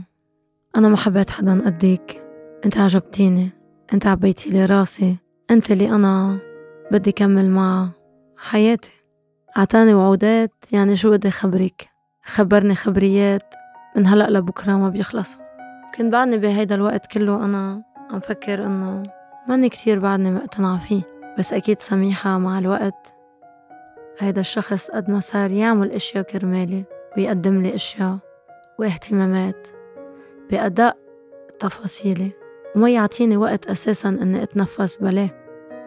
[0.76, 2.22] أنا ما حبيت حدا قدك
[2.64, 3.50] أنت عجبتيني.
[3.94, 5.16] أنت عبيتي لي راسي.
[5.50, 6.38] أنت اللي أنا
[6.92, 7.88] بدي كمل مع
[8.36, 8.90] حياتي.
[9.56, 10.52] عطاني وعودات.
[10.72, 11.88] يعني شو بدي خبرك
[12.24, 13.54] خبرني خبريات.
[13.96, 15.42] من هلأ لبكرة ما بيخلصوا.
[15.94, 19.02] كنت بعدني بهيدا الوقت كله أنا عم فكر إنه
[19.48, 21.02] ماني كتير بعدني مقتنعة فيه
[21.38, 23.14] بس أكيد سميحة مع الوقت
[24.18, 26.85] هيدا الشخص قد ما صار يعمل أشياء كرمالي
[27.16, 28.18] ويقدم لي أشياء
[28.78, 29.68] واهتمامات
[30.50, 30.96] بأداء
[31.59, 32.32] تفاصيلي
[32.76, 35.30] وما يعطيني وقت أساسا أني أتنفس بلاه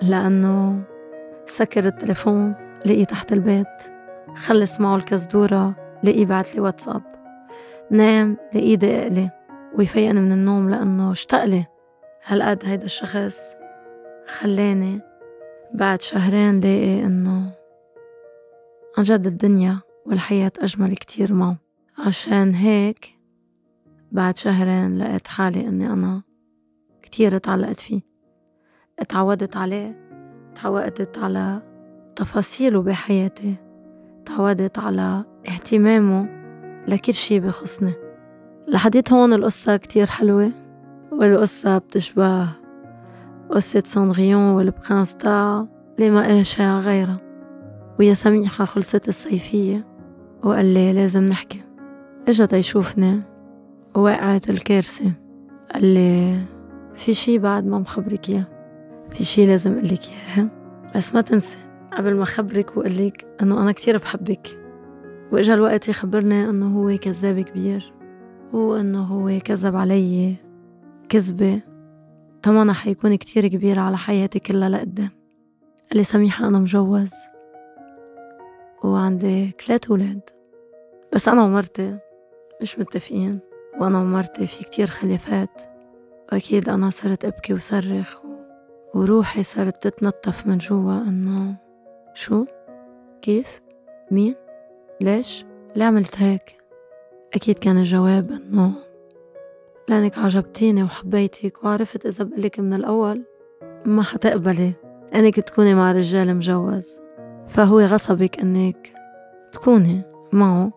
[0.01, 0.81] لأنه
[1.45, 3.83] سكر التليفون لقي تحت البيت
[4.35, 7.18] خلص معه الكزدورة لقي بعت لي واتساب.
[7.91, 9.29] نام لقي دقلي
[9.75, 11.65] ويفيقني من النوم لأنه اشتقلي
[12.25, 13.55] هالقد هيدا الشخص؟
[14.27, 15.01] خلاني
[15.73, 17.51] بعد شهرين لاقي إنه
[18.97, 21.57] عن جد الدنيا والحياة أجمل كتير معه.
[22.07, 23.15] عشان هيك
[24.11, 26.21] بعد شهرين لقيت حالي إني أنا
[27.01, 28.01] كتير اتعلقت فيه.
[28.99, 30.09] اتعودت عليه
[30.55, 31.61] تعودت على
[32.15, 33.55] تفاصيله بحياتي
[34.25, 36.38] تعودت على اهتمامه
[36.87, 37.93] لكل شي بخصني.
[38.67, 40.51] لحديت هون القصة كتير حلوة
[41.11, 42.47] والقصة بتشبه
[43.49, 45.67] قصة سندريون والبرنس تاع
[45.99, 47.17] اللي ما إيشا غيرها.
[47.99, 49.87] ويا سميحة خلصت الصيفية
[50.43, 51.61] وقال لي لازم نحكي.
[52.27, 53.21] إجا تيشوفني
[53.95, 55.11] ووقعت الكارثة.
[55.73, 56.37] قال لي
[56.95, 58.45] في شي بعد ما مخبرك إياه.
[59.09, 60.01] في شي لازم أقلك
[60.37, 60.47] إياه.
[60.95, 61.57] بس ما تنسي
[61.97, 64.59] قبل ما خبرك وأقلك إنه أنا كتير بحبك.
[65.31, 67.93] وإجا الوقت يخبرني إنه هو كذاب كبير
[68.53, 70.35] وإنه هو كذب علي
[71.09, 71.61] كذبة
[72.41, 75.09] تمنها حيكون كتير كبير على حياتي كلها لقدام
[75.89, 77.11] قال لي سميحة أنا مجوز
[78.83, 80.21] وعندي ثلاث ولاد
[81.13, 81.97] بس أنا ومرتي
[82.61, 83.39] مش متفقين
[83.79, 85.61] وأنا ومرتي في كتير خلافات
[86.31, 88.17] وأكيد أنا صرت أبكي وصرخ
[88.95, 91.55] وروحي صارت تتنطف من جوا إنه
[92.13, 92.45] شو؟
[93.21, 93.61] كيف؟
[94.11, 94.35] مين؟
[95.01, 96.57] ليش؟ ليه عملت هيك؟
[97.33, 98.73] أكيد كان الجواب إنه
[99.87, 103.23] لأنك عجبتيني وحبيتك وعرفت إذا بقلك من الأول
[103.85, 104.73] ما حتقبلي
[105.15, 106.99] إنك تكوني مع رجال مجوز
[107.47, 108.93] فهو غصبك إنك
[109.53, 110.01] تكوني
[110.33, 110.71] معه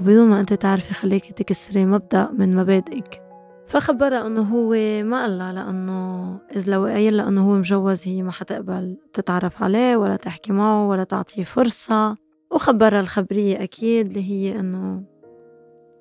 [0.00, 3.22] وبدون ما أنت تعرفي خليكي تكسري مبدأ من مبادئك
[3.66, 4.70] فخبرها إنه هو
[5.04, 10.16] ما قالها لأنه اذا لو قايل انه هو مجوز هي ما حتقبل تتعرف عليه ولا
[10.16, 15.02] تحكي معه ولا تعطيه فرصة وخبرها الخبرية أكيد اللي هي إنه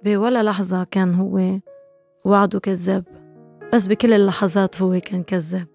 [0.03, 1.60] بولا لحظة كان هو
[2.25, 3.03] وعده كذاب
[3.73, 5.67] بس بكل اللحظات هو كان كذاب.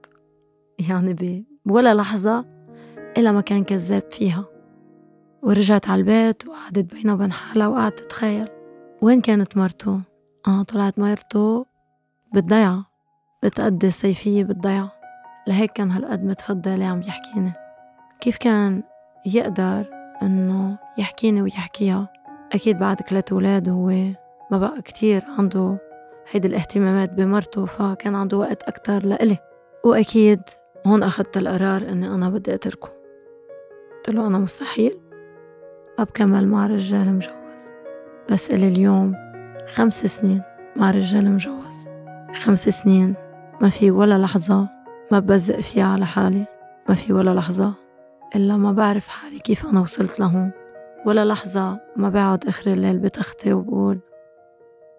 [0.88, 2.44] يعني بولا لحظة
[3.18, 4.44] إلا ما كان كذاب فيها.
[5.42, 8.48] ورجعت على البيت وقعدت بينه وبين حالها وقعدت تتخيل
[9.02, 10.00] وين كانت مرته؟
[10.46, 11.66] آه طلعت مرته
[12.34, 12.86] بالضيعة
[13.42, 14.92] بتقضي الصيفية بالضيعة.
[15.46, 17.52] لهيك كان هالقد متفضل عم يحكيني
[18.20, 18.82] كيف كان
[19.26, 22.08] يقدر إنه يحكيني ويحكيها.
[22.52, 23.88] أكيد بعد ثلاث أولاد وهو
[24.50, 25.78] ما بقى كتير عنده
[26.30, 29.38] هيدي الاهتمامات بمرته فكان عنده وقت أكتر لإلي.
[29.84, 30.40] وأكيد
[30.86, 32.88] هون أخذت القرار إني أنا بدي أتركه.
[33.96, 34.98] قلت له أنا مستحيل.
[35.98, 37.72] ما بكمل مع رجال مجوز.
[38.30, 39.16] بس إلي اليوم
[39.74, 40.42] خمس سنين
[40.76, 41.86] مع رجال مجوز.
[42.34, 43.14] خمس سنين
[43.60, 44.68] ما في ولا لحظة
[45.12, 46.46] ما ببزق فيها على حالي
[46.88, 47.74] ما في ولا لحظة
[48.36, 50.50] إلا ما بعرف حالي كيف أنا وصلت لهون.
[51.06, 54.00] ولا لحظة ما بقعد آخر الليل بتختي وبقول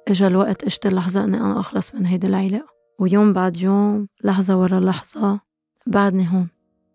[0.08, 4.80] إجا الوقت إجت اللحظة إني أنا أخلص من هيدي العلاقة ويوم بعد يوم لحظة ورا
[4.80, 5.40] لحظة
[5.88, 6.48] بعدني هون.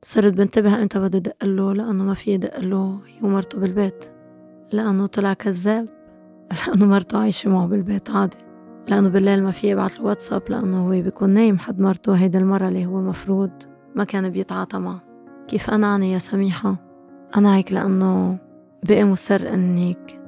[0.03, 4.05] صرت بنتبه إمتى بدي دقله لأنه ما في دقله هي ومرته بالبيت.
[4.73, 5.89] لأنه طلع كذاب.
[6.69, 8.37] لأنه مرته عايشة معه بالبيت عادي.
[8.89, 12.69] لأنه بالليل ما في يبعت له واتساب لأنه هو بيكون نايم حد مرته هيدي المرة
[12.69, 13.51] اللي هو مفروض
[13.95, 15.08] ما كان بيتعاطى معه.
[15.49, 16.77] كيف أناني يا سميحة؟
[17.37, 18.39] أنا هيك لأنه
[18.89, 20.21] بقي مصر إنك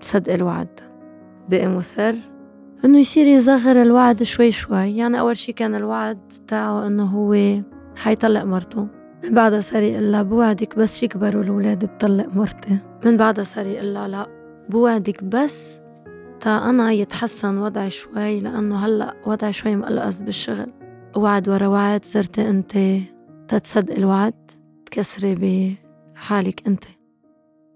[0.00, 0.80] تصدق الوعد.
[1.48, 2.14] بقي مصر
[2.84, 4.96] إنه يصير يصغر الوعد شوي شوي.
[4.96, 7.62] يعني أول شي كان الوعد تاعه إنه هو
[7.96, 8.86] حيطلق مرته.
[9.24, 12.78] من بعدها صار يقول بوعدك بس يكبروا الولاد بطلق مرتي.
[13.04, 14.26] من بعدها صار يقول لا
[14.68, 15.80] بوعدك بس
[16.40, 20.72] تا أنا يتحسن وضعي شوي لأنه هلأ وضعي شوي مقلقص بالشغل.
[21.16, 22.76] وعد ورا وعد صرتي أنت
[23.48, 24.50] تتصدق الوعد
[24.86, 25.34] تكسري
[26.14, 26.84] بحالك أنت.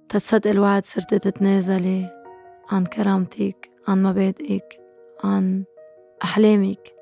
[0.08, 2.24] تتصدق الوعد صرتي تتنازلي
[2.70, 4.80] عن كرامتك عن مبادئك
[5.24, 5.64] عن
[6.22, 7.00] أحلامك.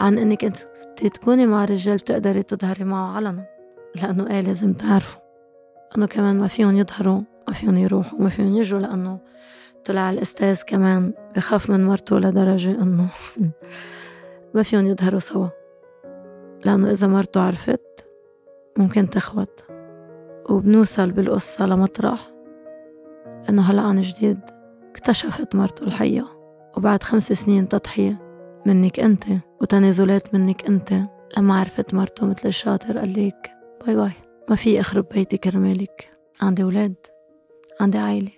[0.00, 0.56] عن إنك أنت
[0.96, 3.46] تكوني مع رجال بتقدري تظهري معه علنا
[3.94, 5.20] لأنه إيه لازم تعرفوا
[5.96, 9.18] إنه كمان ما فيهم يظهروا ما فيهم يروحوا ما فيهم يجوا لأنه
[9.84, 13.08] طلع الأستاذ كمان بخاف من مرته لدرجة إنه
[14.54, 15.61] ما فيهم يظهروا سوا.
[16.64, 18.06] لأنه إذا مرته عرفت
[18.76, 19.64] ممكن تخوت.
[20.50, 22.30] وبنوصل بالقصة لمطرح
[23.48, 24.40] إنه هلأ عن جديد
[24.90, 26.28] اكتشفت مرته الحقيقة
[26.76, 28.22] وبعد خمس سنين تضحية
[28.66, 29.24] منك أنت
[29.60, 30.92] وتنازلات منك أنت
[31.36, 33.52] لما عرفت مرته مثل الشاطر قال لك
[33.86, 34.12] باي باي
[34.50, 36.10] ما في أخرب بيتي كرمالك.
[36.40, 36.94] عندي ولاد
[37.80, 38.30] عندي عائلة.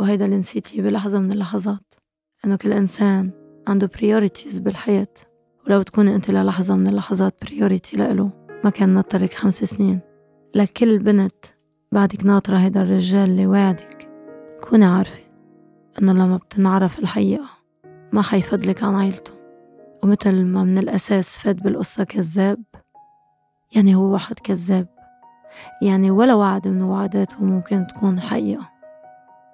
[0.00, 1.94] وهيدا اللي نسيتيه بلحظة من اللحظات.
[2.44, 3.30] إنه كل إنسان
[3.68, 5.14] عنده priorities بالحياة.
[5.66, 8.30] ولو تكوني أنت للحظة من اللحظات priority لإله
[8.64, 10.00] ما كان نطرك خمس سنين.
[10.54, 11.44] لكل بنت
[11.92, 14.08] بعدك ناطرة هيدا الرجال اللي واعدك
[14.60, 15.22] كوني عارفة
[16.02, 17.48] إنه لما بتنعرف الحقيقة
[18.12, 19.32] ما حيفضلك عن عيلته.
[20.02, 22.62] ومثل ما من الأساس فات بالقصة كذاب
[23.74, 24.86] يعني هو واحد كذاب.
[25.82, 28.70] يعني ولا وعد من وعداته ممكن تكون حقيقة.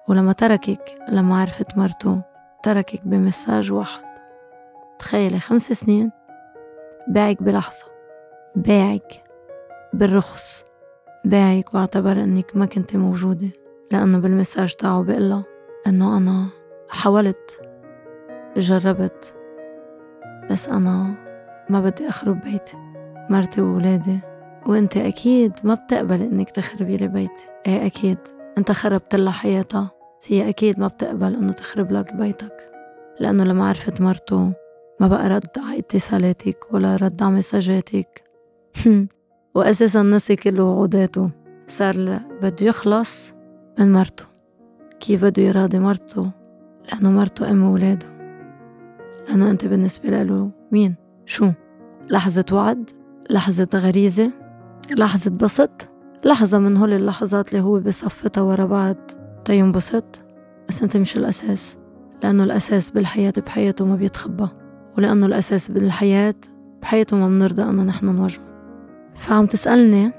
[0.09, 2.23] ولما تركك لما عرفت مرته
[2.63, 4.06] تركك بمساج واحد.
[4.99, 6.11] تخيلي خمس سنين.
[7.09, 7.85] باعك بلحظة.
[8.57, 9.25] باعك
[9.93, 10.65] بالرخص.
[11.25, 13.49] باعك واعتبر إنك ما كنت موجودة.
[13.93, 15.45] لأنه بالمساج تاعه بيقلها
[15.87, 16.47] إنه أنا
[16.89, 17.61] حاولت
[18.57, 19.37] جربت
[20.51, 21.15] بس أنا
[21.69, 22.77] ما بدي أخرب بيتي.
[23.31, 24.19] مرتي وولادي
[24.67, 27.47] وأنت أكيد ما بتقبل إنك تخربي لي بيتي.
[27.67, 28.19] إيه أكيد.
[28.59, 29.91] أنت خربت لها حياتها.
[30.27, 32.71] هي أكيد ما بتقبل إنه تخرب لك بيتك.
[33.21, 34.53] لأنه لما عرفت مرته
[35.01, 38.25] ما بقى رد على اتصالاتك ولا رد على مساجاتك.
[39.55, 41.31] وأساسا نسي كل وعوداته.
[41.69, 43.33] صار بده يخلص
[43.79, 44.25] من مرته.
[45.01, 46.31] كيف بده يراضي مرته؟
[46.89, 48.07] لأنه مرته أم ولاده.
[49.29, 50.95] لأنه أنت بالنسبة له مين؟
[51.27, 51.51] شو؟
[52.11, 52.91] لحظة وعد؟
[53.31, 54.31] لحظة غريزة؟
[54.91, 55.89] لحظة بسط؟
[56.25, 58.97] لحظة من هول اللحظات اللي هو بصفتها ورا بعض.
[59.45, 60.25] تينبسط
[60.69, 61.77] بس أنت مش الأساس.
[62.23, 64.49] لأنه الأساس بالحياة بحياته ما بيتخبى.
[64.99, 66.35] ولأنه الأساس بالحياة
[66.83, 68.47] بحياته ما بنرضى أنه نحن نواجهه
[69.15, 70.13] فعم تسألني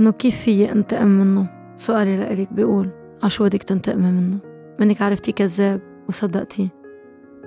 [0.00, 2.90] إنه كيف فيي أنتقم منه سؤالي لإلك؟ بيقول
[3.22, 4.38] عشو بدك تنتقمي منه؟
[4.78, 6.68] منك عرفتي كذاب وصدقتيه.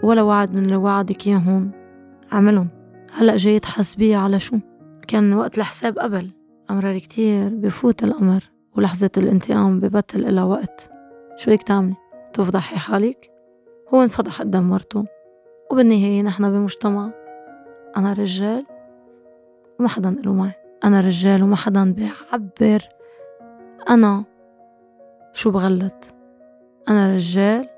[0.03, 1.71] ولا وعد من اللي وعدك إياهم
[2.31, 2.67] عملهم.
[3.13, 4.57] هلأ جاي تحاسبيه على شو؟
[5.07, 6.29] كان وقت الحساب قبل.
[6.71, 10.89] أمرار كتير بفوت الأمر ولحظة الانتقام ببطل إلها وقت.
[11.35, 11.95] شو بدك تعملي؟
[12.33, 13.31] تفضحي حالك؟
[13.93, 15.12] هو انفضح قدام مرته.
[15.73, 17.09] وبالنهاية نحن بمجتمع.
[17.97, 18.65] أنا رجال
[19.79, 22.81] وما حدا له معي أنا رجال وما حدا بيعبر.
[23.89, 24.23] أنا
[25.33, 26.13] شو بغلط؟
[26.89, 27.69] أنا رجال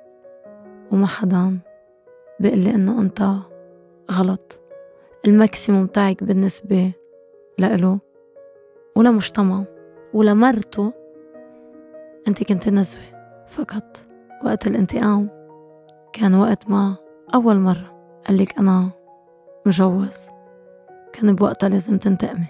[0.91, 1.59] وما حدا
[2.39, 3.35] بيقول لي إنه أنت
[4.11, 4.61] غلط.
[5.25, 6.91] الماكسيموم تاعك بالنسبة
[7.57, 7.99] لإله
[8.95, 9.63] ولمجتمع
[10.13, 10.93] ولمرته
[12.27, 13.03] أنت كنت نزوة
[13.47, 13.97] فقط.
[14.45, 15.29] وقت الانتقام
[16.13, 18.89] كان وقت ما أول مرة قالك أنا
[19.65, 20.17] مجوز.
[21.13, 22.45] كان بوقتها لازم تنتقمي.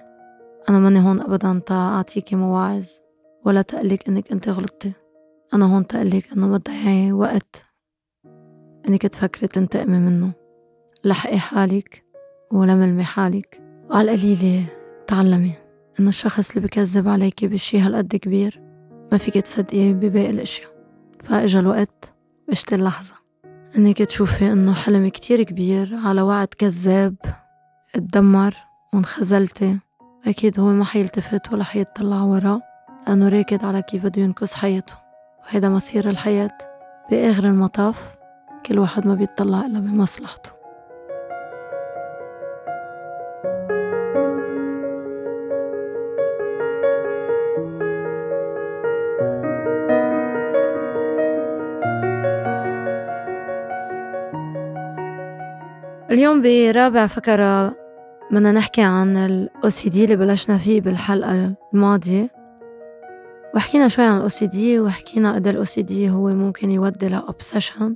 [0.70, 2.86] أنا ماني هون أبدا تا أعطيكي مواعظ
[3.46, 4.94] ولا تقلك إنك أنت غلطتي.
[5.54, 7.66] أنا هون تقلك إنه تضيعي وقت
[8.88, 10.34] إنك تفكري تنتقمي منه.
[11.04, 12.06] لحقي حالك
[12.52, 13.62] ولملمي حالك.
[13.90, 14.66] وعلى القليلة
[15.08, 15.54] تعلمي
[16.00, 18.62] إنه الشخص اللي بكذب عليكي بشي هالقد كبير
[19.12, 20.70] ما فيك تصدقي بباقي الأشياء.
[21.20, 22.14] فإجا الوقت
[22.48, 23.25] وإجت اللحظة.
[23.78, 27.16] إنك تشوفي إنه حلم كتير كبير على وعد كذاب
[27.96, 28.56] اتدمر
[28.94, 29.80] وانخزلتي
[30.28, 32.62] أكيد هو ما حيلتفت ولا حيطلع وراه.
[33.08, 34.94] لأنه راكد على كيف بده ينقذ حياته.
[35.44, 36.58] وهيدا مصير الحياة
[37.12, 38.16] بآخر المطاف.
[38.66, 40.52] كل واحد ما بيطلع إلا بمصلحته.
[56.16, 57.76] اليوم برابع فكرة
[58.32, 62.30] بدنا نحكي عن ال OCD اللي بلشنا فيه بالحلقة الماضية.
[63.56, 67.94] وحكينا شوي عن ال OCD وحكينا قد ال OCD هو ممكن يودي ل obsession.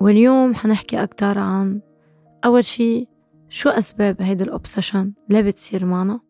[0.00, 1.80] واليوم حنحكي أكتر عن
[2.44, 3.06] أول شي
[3.48, 6.20] شو أسباب هيدي الأوبسيشن ليه بتصير معنا.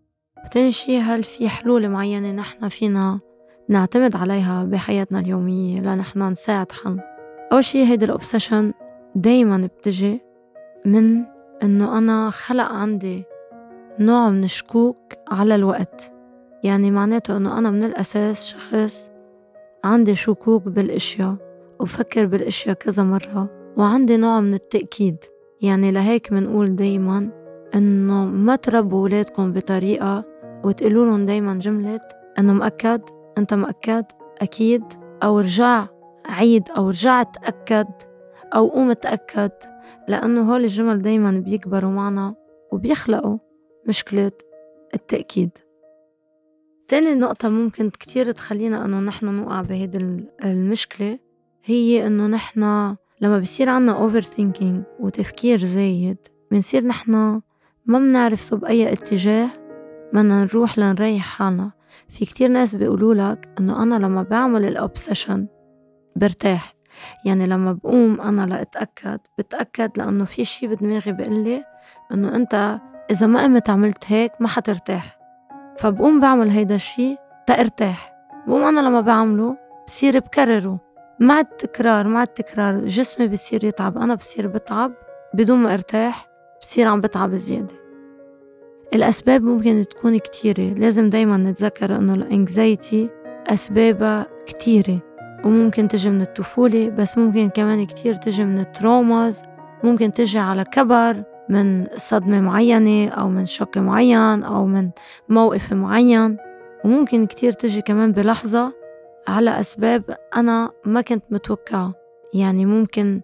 [0.45, 3.21] وتاني شي هل في حلول معينة نحن فينا
[3.69, 7.03] نعتمد عليها بحياتنا اليومية لنحن نساعد حالنا.
[7.53, 8.73] أول شي هيدي الأوبسيشن
[9.15, 10.30] دايما بتجي
[10.85, 11.25] من
[11.63, 13.25] إنه أنا خلق عندي
[13.99, 14.97] نوع من الشكوك
[15.31, 16.13] على الوقت.
[16.65, 19.11] يعني معناته إنه أنا من الأساس شخص
[19.85, 21.37] عندي شكوك بالأشياء
[21.81, 25.17] وبفكر بالأشياء كذا مرة وعندي نوع من التأكيد.
[25.61, 27.31] يعني لهيك منقول دايما
[27.75, 30.25] إنه ما تربوا ولادكم بطريقة
[30.65, 32.01] وتقولوا لهم دايما جملة
[32.39, 33.01] إنه مأكد
[33.39, 34.05] أنت مأكد
[34.43, 34.85] أكيد
[35.23, 35.87] أو رجع
[36.27, 37.87] عيد أو رجع تأكد
[38.55, 39.51] أو قوم تأكد.
[40.11, 42.35] لأنه هول الجمل دايما بيكبروا معنا
[42.73, 43.39] وبيخلقوا
[43.89, 44.33] مشكلة
[44.95, 45.51] التأكيد.
[46.89, 51.19] تاني نقطة ممكن كتير تخلينا إنه نحن نوقع بهيدي المشكلة
[51.65, 52.61] هي إنه نحن
[53.21, 56.17] لما بصير عنا overthinking وتفكير زايد
[56.51, 57.13] بنصير نحن
[57.87, 59.49] ما بنعرف بأي اتجاه
[60.13, 61.71] بدنا نروح لنريح حالنا.
[62.09, 65.47] في كتير ناس بيقولوا لك إنه أنا لما بعمل الأوبسيشن
[66.17, 66.80] برتاح.
[67.25, 71.65] يعني لما بقوم أنا لأتأكد بتأكد لأنه في شي بدماغي بقلي
[72.13, 72.79] إنه أنت
[73.11, 75.21] إذا ما قمت عملت هيك ما حترتاح.
[75.79, 78.13] فبقوم بعمل هيدا الشي تأرتاح
[78.47, 80.81] بقوم أنا لما بعمله بصير بكرره.
[81.21, 84.93] مع التكرار مع التكرار جسمي بصير يتعب أنا بصير بتعب
[85.35, 86.29] بدون ما أرتاح
[86.63, 87.75] بصير عم بتعب زيادة.
[88.95, 93.11] الأسباب ممكن تكون كتيرة لازم دايما نتذكر إنه ال anxiety
[93.47, 94.99] أسبابها كتيرة.
[95.45, 99.43] وممكن تجي من الطفولة بس ممكن كمان كتير تجي من ال traumas.
[99.85, 104.91] ممكن تجي على كبر من صدمة معينة أو من شك معين أو من
[105.29, 106.37] موقف معين.
[106.85, 108.73] وممكن كتير تجي كمان بلحظة
[109.29, 111.95] على أسباب أنا ما كنت متوقعة.
[112.35, 113.21] يعني ممكن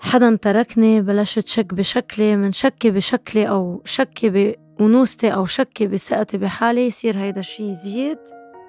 [0.00, 6.86] حدا تركني بلشت شك بشكلي من شكي بشكلي أو شكي بأنوثتي أو شكي بثقتي بحالي
[6.86, 8.18] يصير هيدا الشي يزيد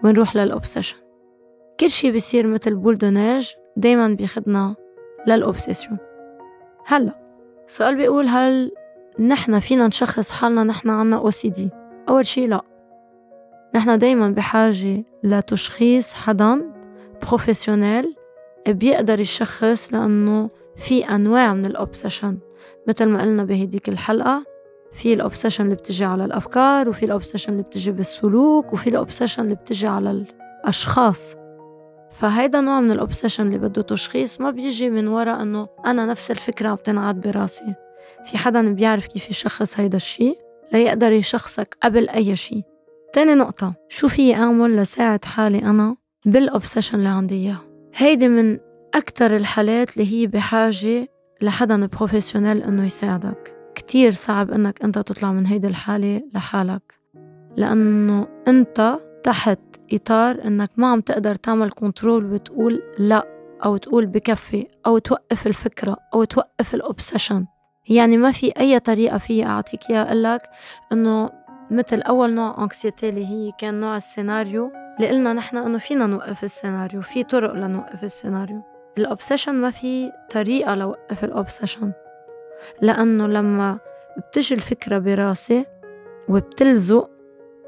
[0.03, 0.97] ونروح لل obsession
[1.79, 4.75] كل شي بيصير مثل boule de neige دايما بيخدنا
[5.27, 5.97] لل obsession
[6.85, 7.13] هلأ
[7.67, 8.71] السؤال بيقول هل
[9.19, 11.69] نحن فينا نشخص حالنا نحن عنا OCD؟
[12.09, 12.61] أول شي لا.
[13.75, 16.71] نحن دايما بحاجة لتشخيص حدا
[17.21, 18.15] professionnel
[18.67, 22.37] بيقدر يشخص لأنه في أنواع من ال obsession.
[22.87, 24.43] مثل ما قلنا بهديك الحلقة
[24.91, 28.95] في ال obsession اللي بتجي على الأفكار وفي ال obsession اللي بتجي بالسلوك وفي ال
[28.95, 30.25] obsession اللي بتجي على
[30.65, 31.38] الأشخاص.
[32.11, 36.31] فهيدا نوع من ال obsession اللي بده تشخيص ما بيجي من وراء إنه أنا نفس
[36.31, 37.75] الفكرة عم تنعاد براسي.
[38.25, 40.35] في حدا بيعرف كيف يشخص هيدا الشي؟
[40.73, 42.63] ليقدر يشخصك قبل أي شي.
[43.13, 47.57] تاني نقطة شو في أعمل لساعد حالي أنا بال obsession اللي عندي إياه؟
[47.95, 48.57] هيدي من
[48.93, 51.07] أكتر الحالات اللي هي بحاجة
[51.41, 53.55] لحدا professionnel إنه يساعدك.
[53.75, 56.99] كتير صعب إنك أنت تطلع من هيدي الحالة لحالك.
[57.57, 59.59] لأنه أنت تحت
[59.93, 63.27] إطار إنك ما عم تقدر تعمل control وتقول لا
[63.65, 67.45] أو تقول بكفي أو توقف الفكرة أو توقف ال obsession
[67.89, 70.41] يعني ما في أي طريقة في أعطيك إياها أقول
[70.91, 71.29] إنه
[71.71, 76.43] مثل أول نوع anxiety اللي هي كان نوع السيناريو اللي قلنا نحن إنه فينا نوقف
[76.43, 78.61] السيناريو في طرق لنوقف السيناريو.
[78.97, 81.91] ال obsession ما في طريقة لوقف ال obsession
[82.81, 83.79] لأنه لما
[84.17, 85.65] بتجي الفكرة براسي
[86.29, 87.09] وبتلزق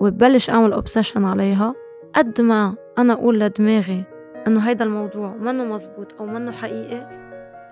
[0.02, 1.76] وببلش أعمل obsession عليها
[2.14, 4.04] قد ما أنا أقول لدماغي
[4.48, 7.22] إنه هيدا الموضوع منه مزبوط أو منه حقيقي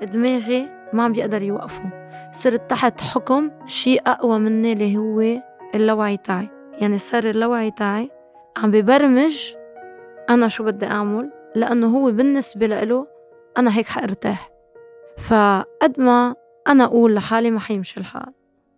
[0.01, 2.09] دماغي ما عم بيقدر يوقفه.
[2.33, 5.41] صرت تحت حكم شيء أقوى مني اللي هو
[5.75, 6.49] اللاوعي تاعي.
[6.81, 8.09] يعني صار اللاوعي تاعي
[8.57, 9.53] عم ببرمج
[10.29, 13.07] أنا شو بدي أعمل لأنه هو بالنسبة له
[13.57, 14.49] أنا هيك حأرتاح.
[15.17, 16.35] فقد ما
[16.67, 18.33] أنا أقول لحالي ما حيمشي الحال.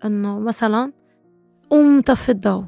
[0.05, 0.91] إنه مثلا
[1.69, 2.63] قوم طفي الضوء.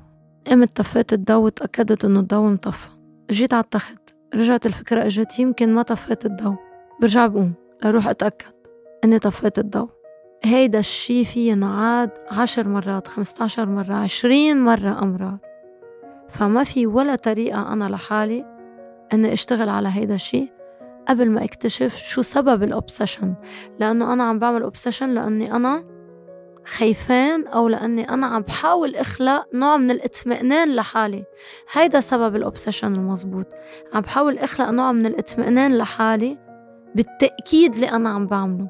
[0.47, 2.87] قمت طفيت الضوء وتأكدت إنه الضوء مطفى.
[3.31, 6.55] جيت على التخت رجعت الفكرة إجت يمكن ما طفيت الضوء
[7.01, 8.53] برجع بقوم لروح أتأكد
[9.03, 9.89] إني طفيت الضوء
[10.43, 15.37] هيدا الشي في ينعاد عشر مرات خمسة عشر مرة عشرين مرة أمرار.
[16.29, 18.45] فما في ولا طريقة أنا لحالي
[19.13, 20.51] أني أشتغل على هيدا الشي
[21.07, 23.33] قبل ما أكتشف شو سبب ال obsession
[23.79, 25.83] لأنه أنا عم بعمل obsession لأني أنا
[26.65, 31.23] خايفان أو لأني أنا عم بحاول أخلق نوع من الاطمئنان لحالي.
[31.71, 33.47] هيدا سبب ال obsession المزبوط.
[33.93, 36.37] عم بحاول أخلق نوع من الاطمئنان لحالي
[36.95, 38.69] بالتأكيد اللي أنا عم بعمله.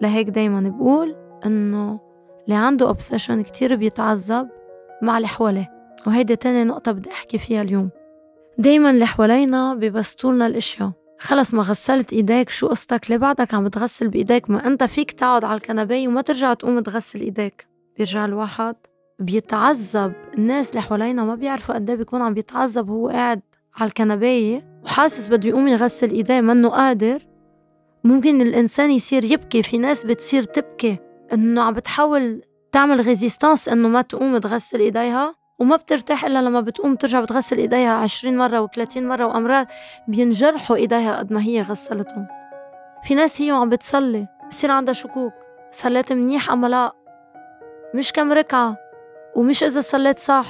[0.00, 1.16] لهيك دايما بقول
[1.46, 2.00] إنه
[2.44, 4.48] اللي عنده أوبسيشن كتير بيتعذب
[5.02, 5.70] مع اللي حواليه
[6.06, 7.90] وهيدي تاني نقطة بدي أحكي فيها اليوم.
[8.58, 10.92] دايما اللي حوالينا بيبسطولنا الأشياء.
[11.20, 15.44] خلص ما غسلت إيديك شو قصتك؟ ليه بعدك عم بتغسل بإيديك؟ ما أنت فيك تقعد
[15.44, 17.68] على الكنباية وما ترجع تقوم تغسل إيديك.
[17.96, 18.76] بيرجع الواحد
[19.18, 20.12] بيتعذب.
[20.38, 23.40] الناس اللي حوالينا ما بيعرفوا قد إيه بيكون عم بيتعذب وهو قاعد
[23.76, 26.40] على الكنباية وحاسس بده يقوم يغسل إيديه.
[26.40, 27.18] منه قادر.
[28.04, 29.62] ممكن الإنسان يصير يبكي.
[29.62, 30.98] في ناس بتصير تبكي.
[31.32, 32.42] إنه عم بتحاول
[32.72, 35.34] تعمل ريزيستانس إنه ما تقوم تغسل إيديها.
[35.58, 39.66] وما بترتاح إلا لما بتقوم ترجع بتغسل إيديها عشرين مرة و30 مرة وأمرار
[40.08, 42.26] بينجرحوا إيديها قد ما هي غسلتهم.
[43.02, 45.32] في ناس هي وعم بتصلي بصير عندها شكوك.
[45.70, 46.92] صليت منيح أم لا؟
[47.94, 48.76] مش كم ركعة.
[49.34, 50.46] ومش إذا صليت صح.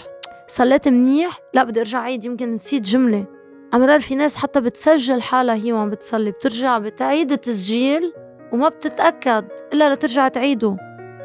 [0.48, 3.26] صليت منيح؟ لا بدي أرجع عيد يمكن نسيت جملة.
[3.74, 8.12] أمرار في ناس حتى بتسجل حالها هي وعم بتصلي بترجع بتعيد التسجيل
[8.52, 10.76] وما بتتأكد إلا لترجع تعيده.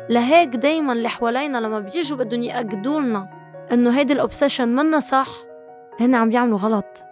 [0.09, 5.28] لهيك دايما اللي حوالينا لما بيجوا بدهم يأكدوا لنا إنه هيدي ال obsession منا صح؟
[5.99, 7.05] هن عم بيعملوا غلط.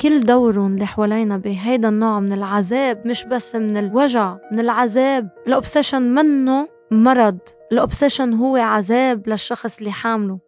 [0.00, 5.28] كل دورهم اللي حوالينا بهيدا النوع من العذاب مش بس من الوجع من العذاب.
[5.46, 7.38] ال obsession منه مرض.
[7.72, 10.38] ال obsession هو عذاب للشخص اللي حامله.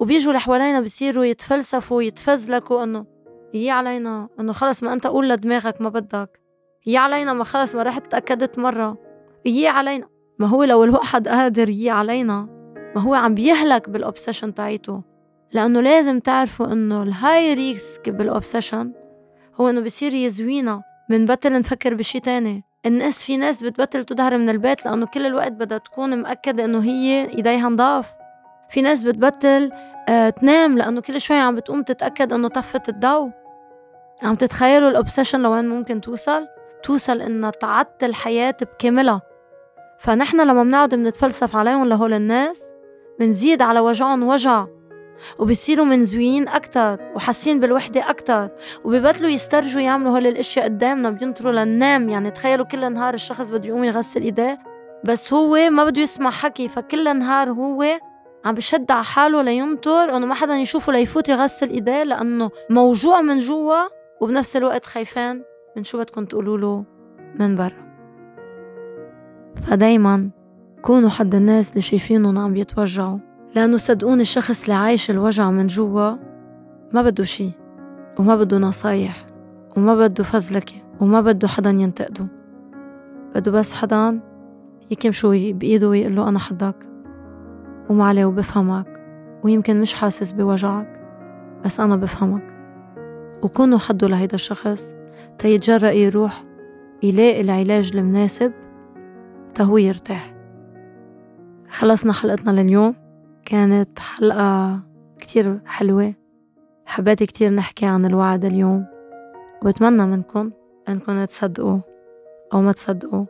[0.00, 3.06] وبيجوا اللي حوالينا بصيروا يتفلسفوا ويتفزلكوا إنه
[3.54, 6.40] يي علينا؟ إنه خلص ما أنت قول لدماغك ما بدك.
[6.86, 8.96] يي علينا؟ ما خلص ما رحت تأكدت مرة.
[9.44, 10.06] يي علينا؟
[10.38, 12.59] ما هو لو الواحد قادر يي علينا؟
[12.94, 15.02] ما هو عم بيهلك بال obsession تاعيته.
[15.52, 18.92] لأنه لازم تعرفوا إنه ال high risk بال obsession
[19.60, 22.64] هو إنه بصير يزوينا بنبطل نفكر بشي تاني.
[22.86, 27.28] الناس في ناس بتبطل تظهر من البيت لأنه كل الوقت بدها تكون مأكدة إنه هي
[27.28, 28.10] إيديها نضاف.
[28.68, 29.72] في ناس بتبطل
[30.08, 33.30] آه تنام لأنه كل شوي عم بتقوم تتأكد إنه طفت الضوء.
[34.22, 36.46] عم تتخيلوا الأوبسيشن لوين ممكن توصل؟
[36.82, 39.22] توصل إنها تعطل الحياة بكاملها.
[39.98, 42.62] فنحن لما بنقعد بنتفلسف عليهم لهول الناس
[43.20, 44.66] بنزيد على وجعهم وجع
[45.38, 48.48] وبصيروا منزويين أكتر وحاسين بالوحدة أكتر
[48.84, 52.08] وببطلوا يسترجوا يعملوا هول الأشياء قدامنا بينطروا للنام.
[52.08, 54.58] يعني تخيلوا كل نهار الشخص بده يقوم يغسل إيديه
[55.04, 57.84] بس هو ما بده يسمع حكي فكل نهار هو
[58.44, 63.38] عم بشد على حاله لينطر إنه ما حدا يشوفه ليفوت يغسل إيديه لأنه موجوع من
[63.38, 63.88] جوا
[64.20, 65.42] وبنفس الوقت خايفان
[65.76, 66.84] من شو بدكم تقولوا له
[67.38, 67.90] من برا.
[69.62, 70.30] فدايما
[70.82, 73.18] كونوا حد الناس اللي شايفينهم عم بيتوجعوا.
[73.54, 76.16] لأنه صدقوني الشخص اللي عايش الوجع من جوا
[76.92, 77.50] ما بده شي
[78.18, 79.26] وما بده نصايح
[79.76, 82.26] وما بده فزلكة وما بده حدا ينتقده.
[83.34, 84.20] بده بس حدا
[84.90, 86.88] يكمشوا بإيده ويقول له أنا حدك
[87.90, 88.86] ومعلي وبفهمك
[89.44, 91.00] ويمكن مش حاسس بوجعك
[91.64, 92.54] بس أنا بفهمك.
[93.42, 94.94] وكونوا حدوا لهيدا الشخص
[95.38, 96.44] تيتجرأ يروح
[97.02, 98.52] يلاقي العلاج المناسب
[99.54, 100.39] تهو يرتاح.
[101.70, 102.94] خلصنا حلقتنا لليوم.
[103.44, 104.80] كانت حلقة
[105.18, 106.14] كتير حلوة.
[106.86, 108.86] حبيت كتير نحكي عن الوعد اليوم.
[109.62, 110.50] وبتمنى منكم
[110.88, 111.78] إنكم تصدقوا
[112.52, 113.24] أو ما تصدقوا.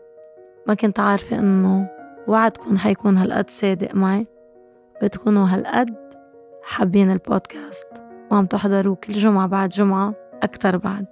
[0.66, 1.88] ما كنت عارفة إنه
[2.28, 4.26] وعدكم حيكون هالقد صادق معي.
[5.02, 5.96] وتكونوا هالقد
[6.62, 7.86] حابين البودكاست.
[8.30, 11.06] وعم تحضروا كل جمعة بعد جمعة أكتر بعد.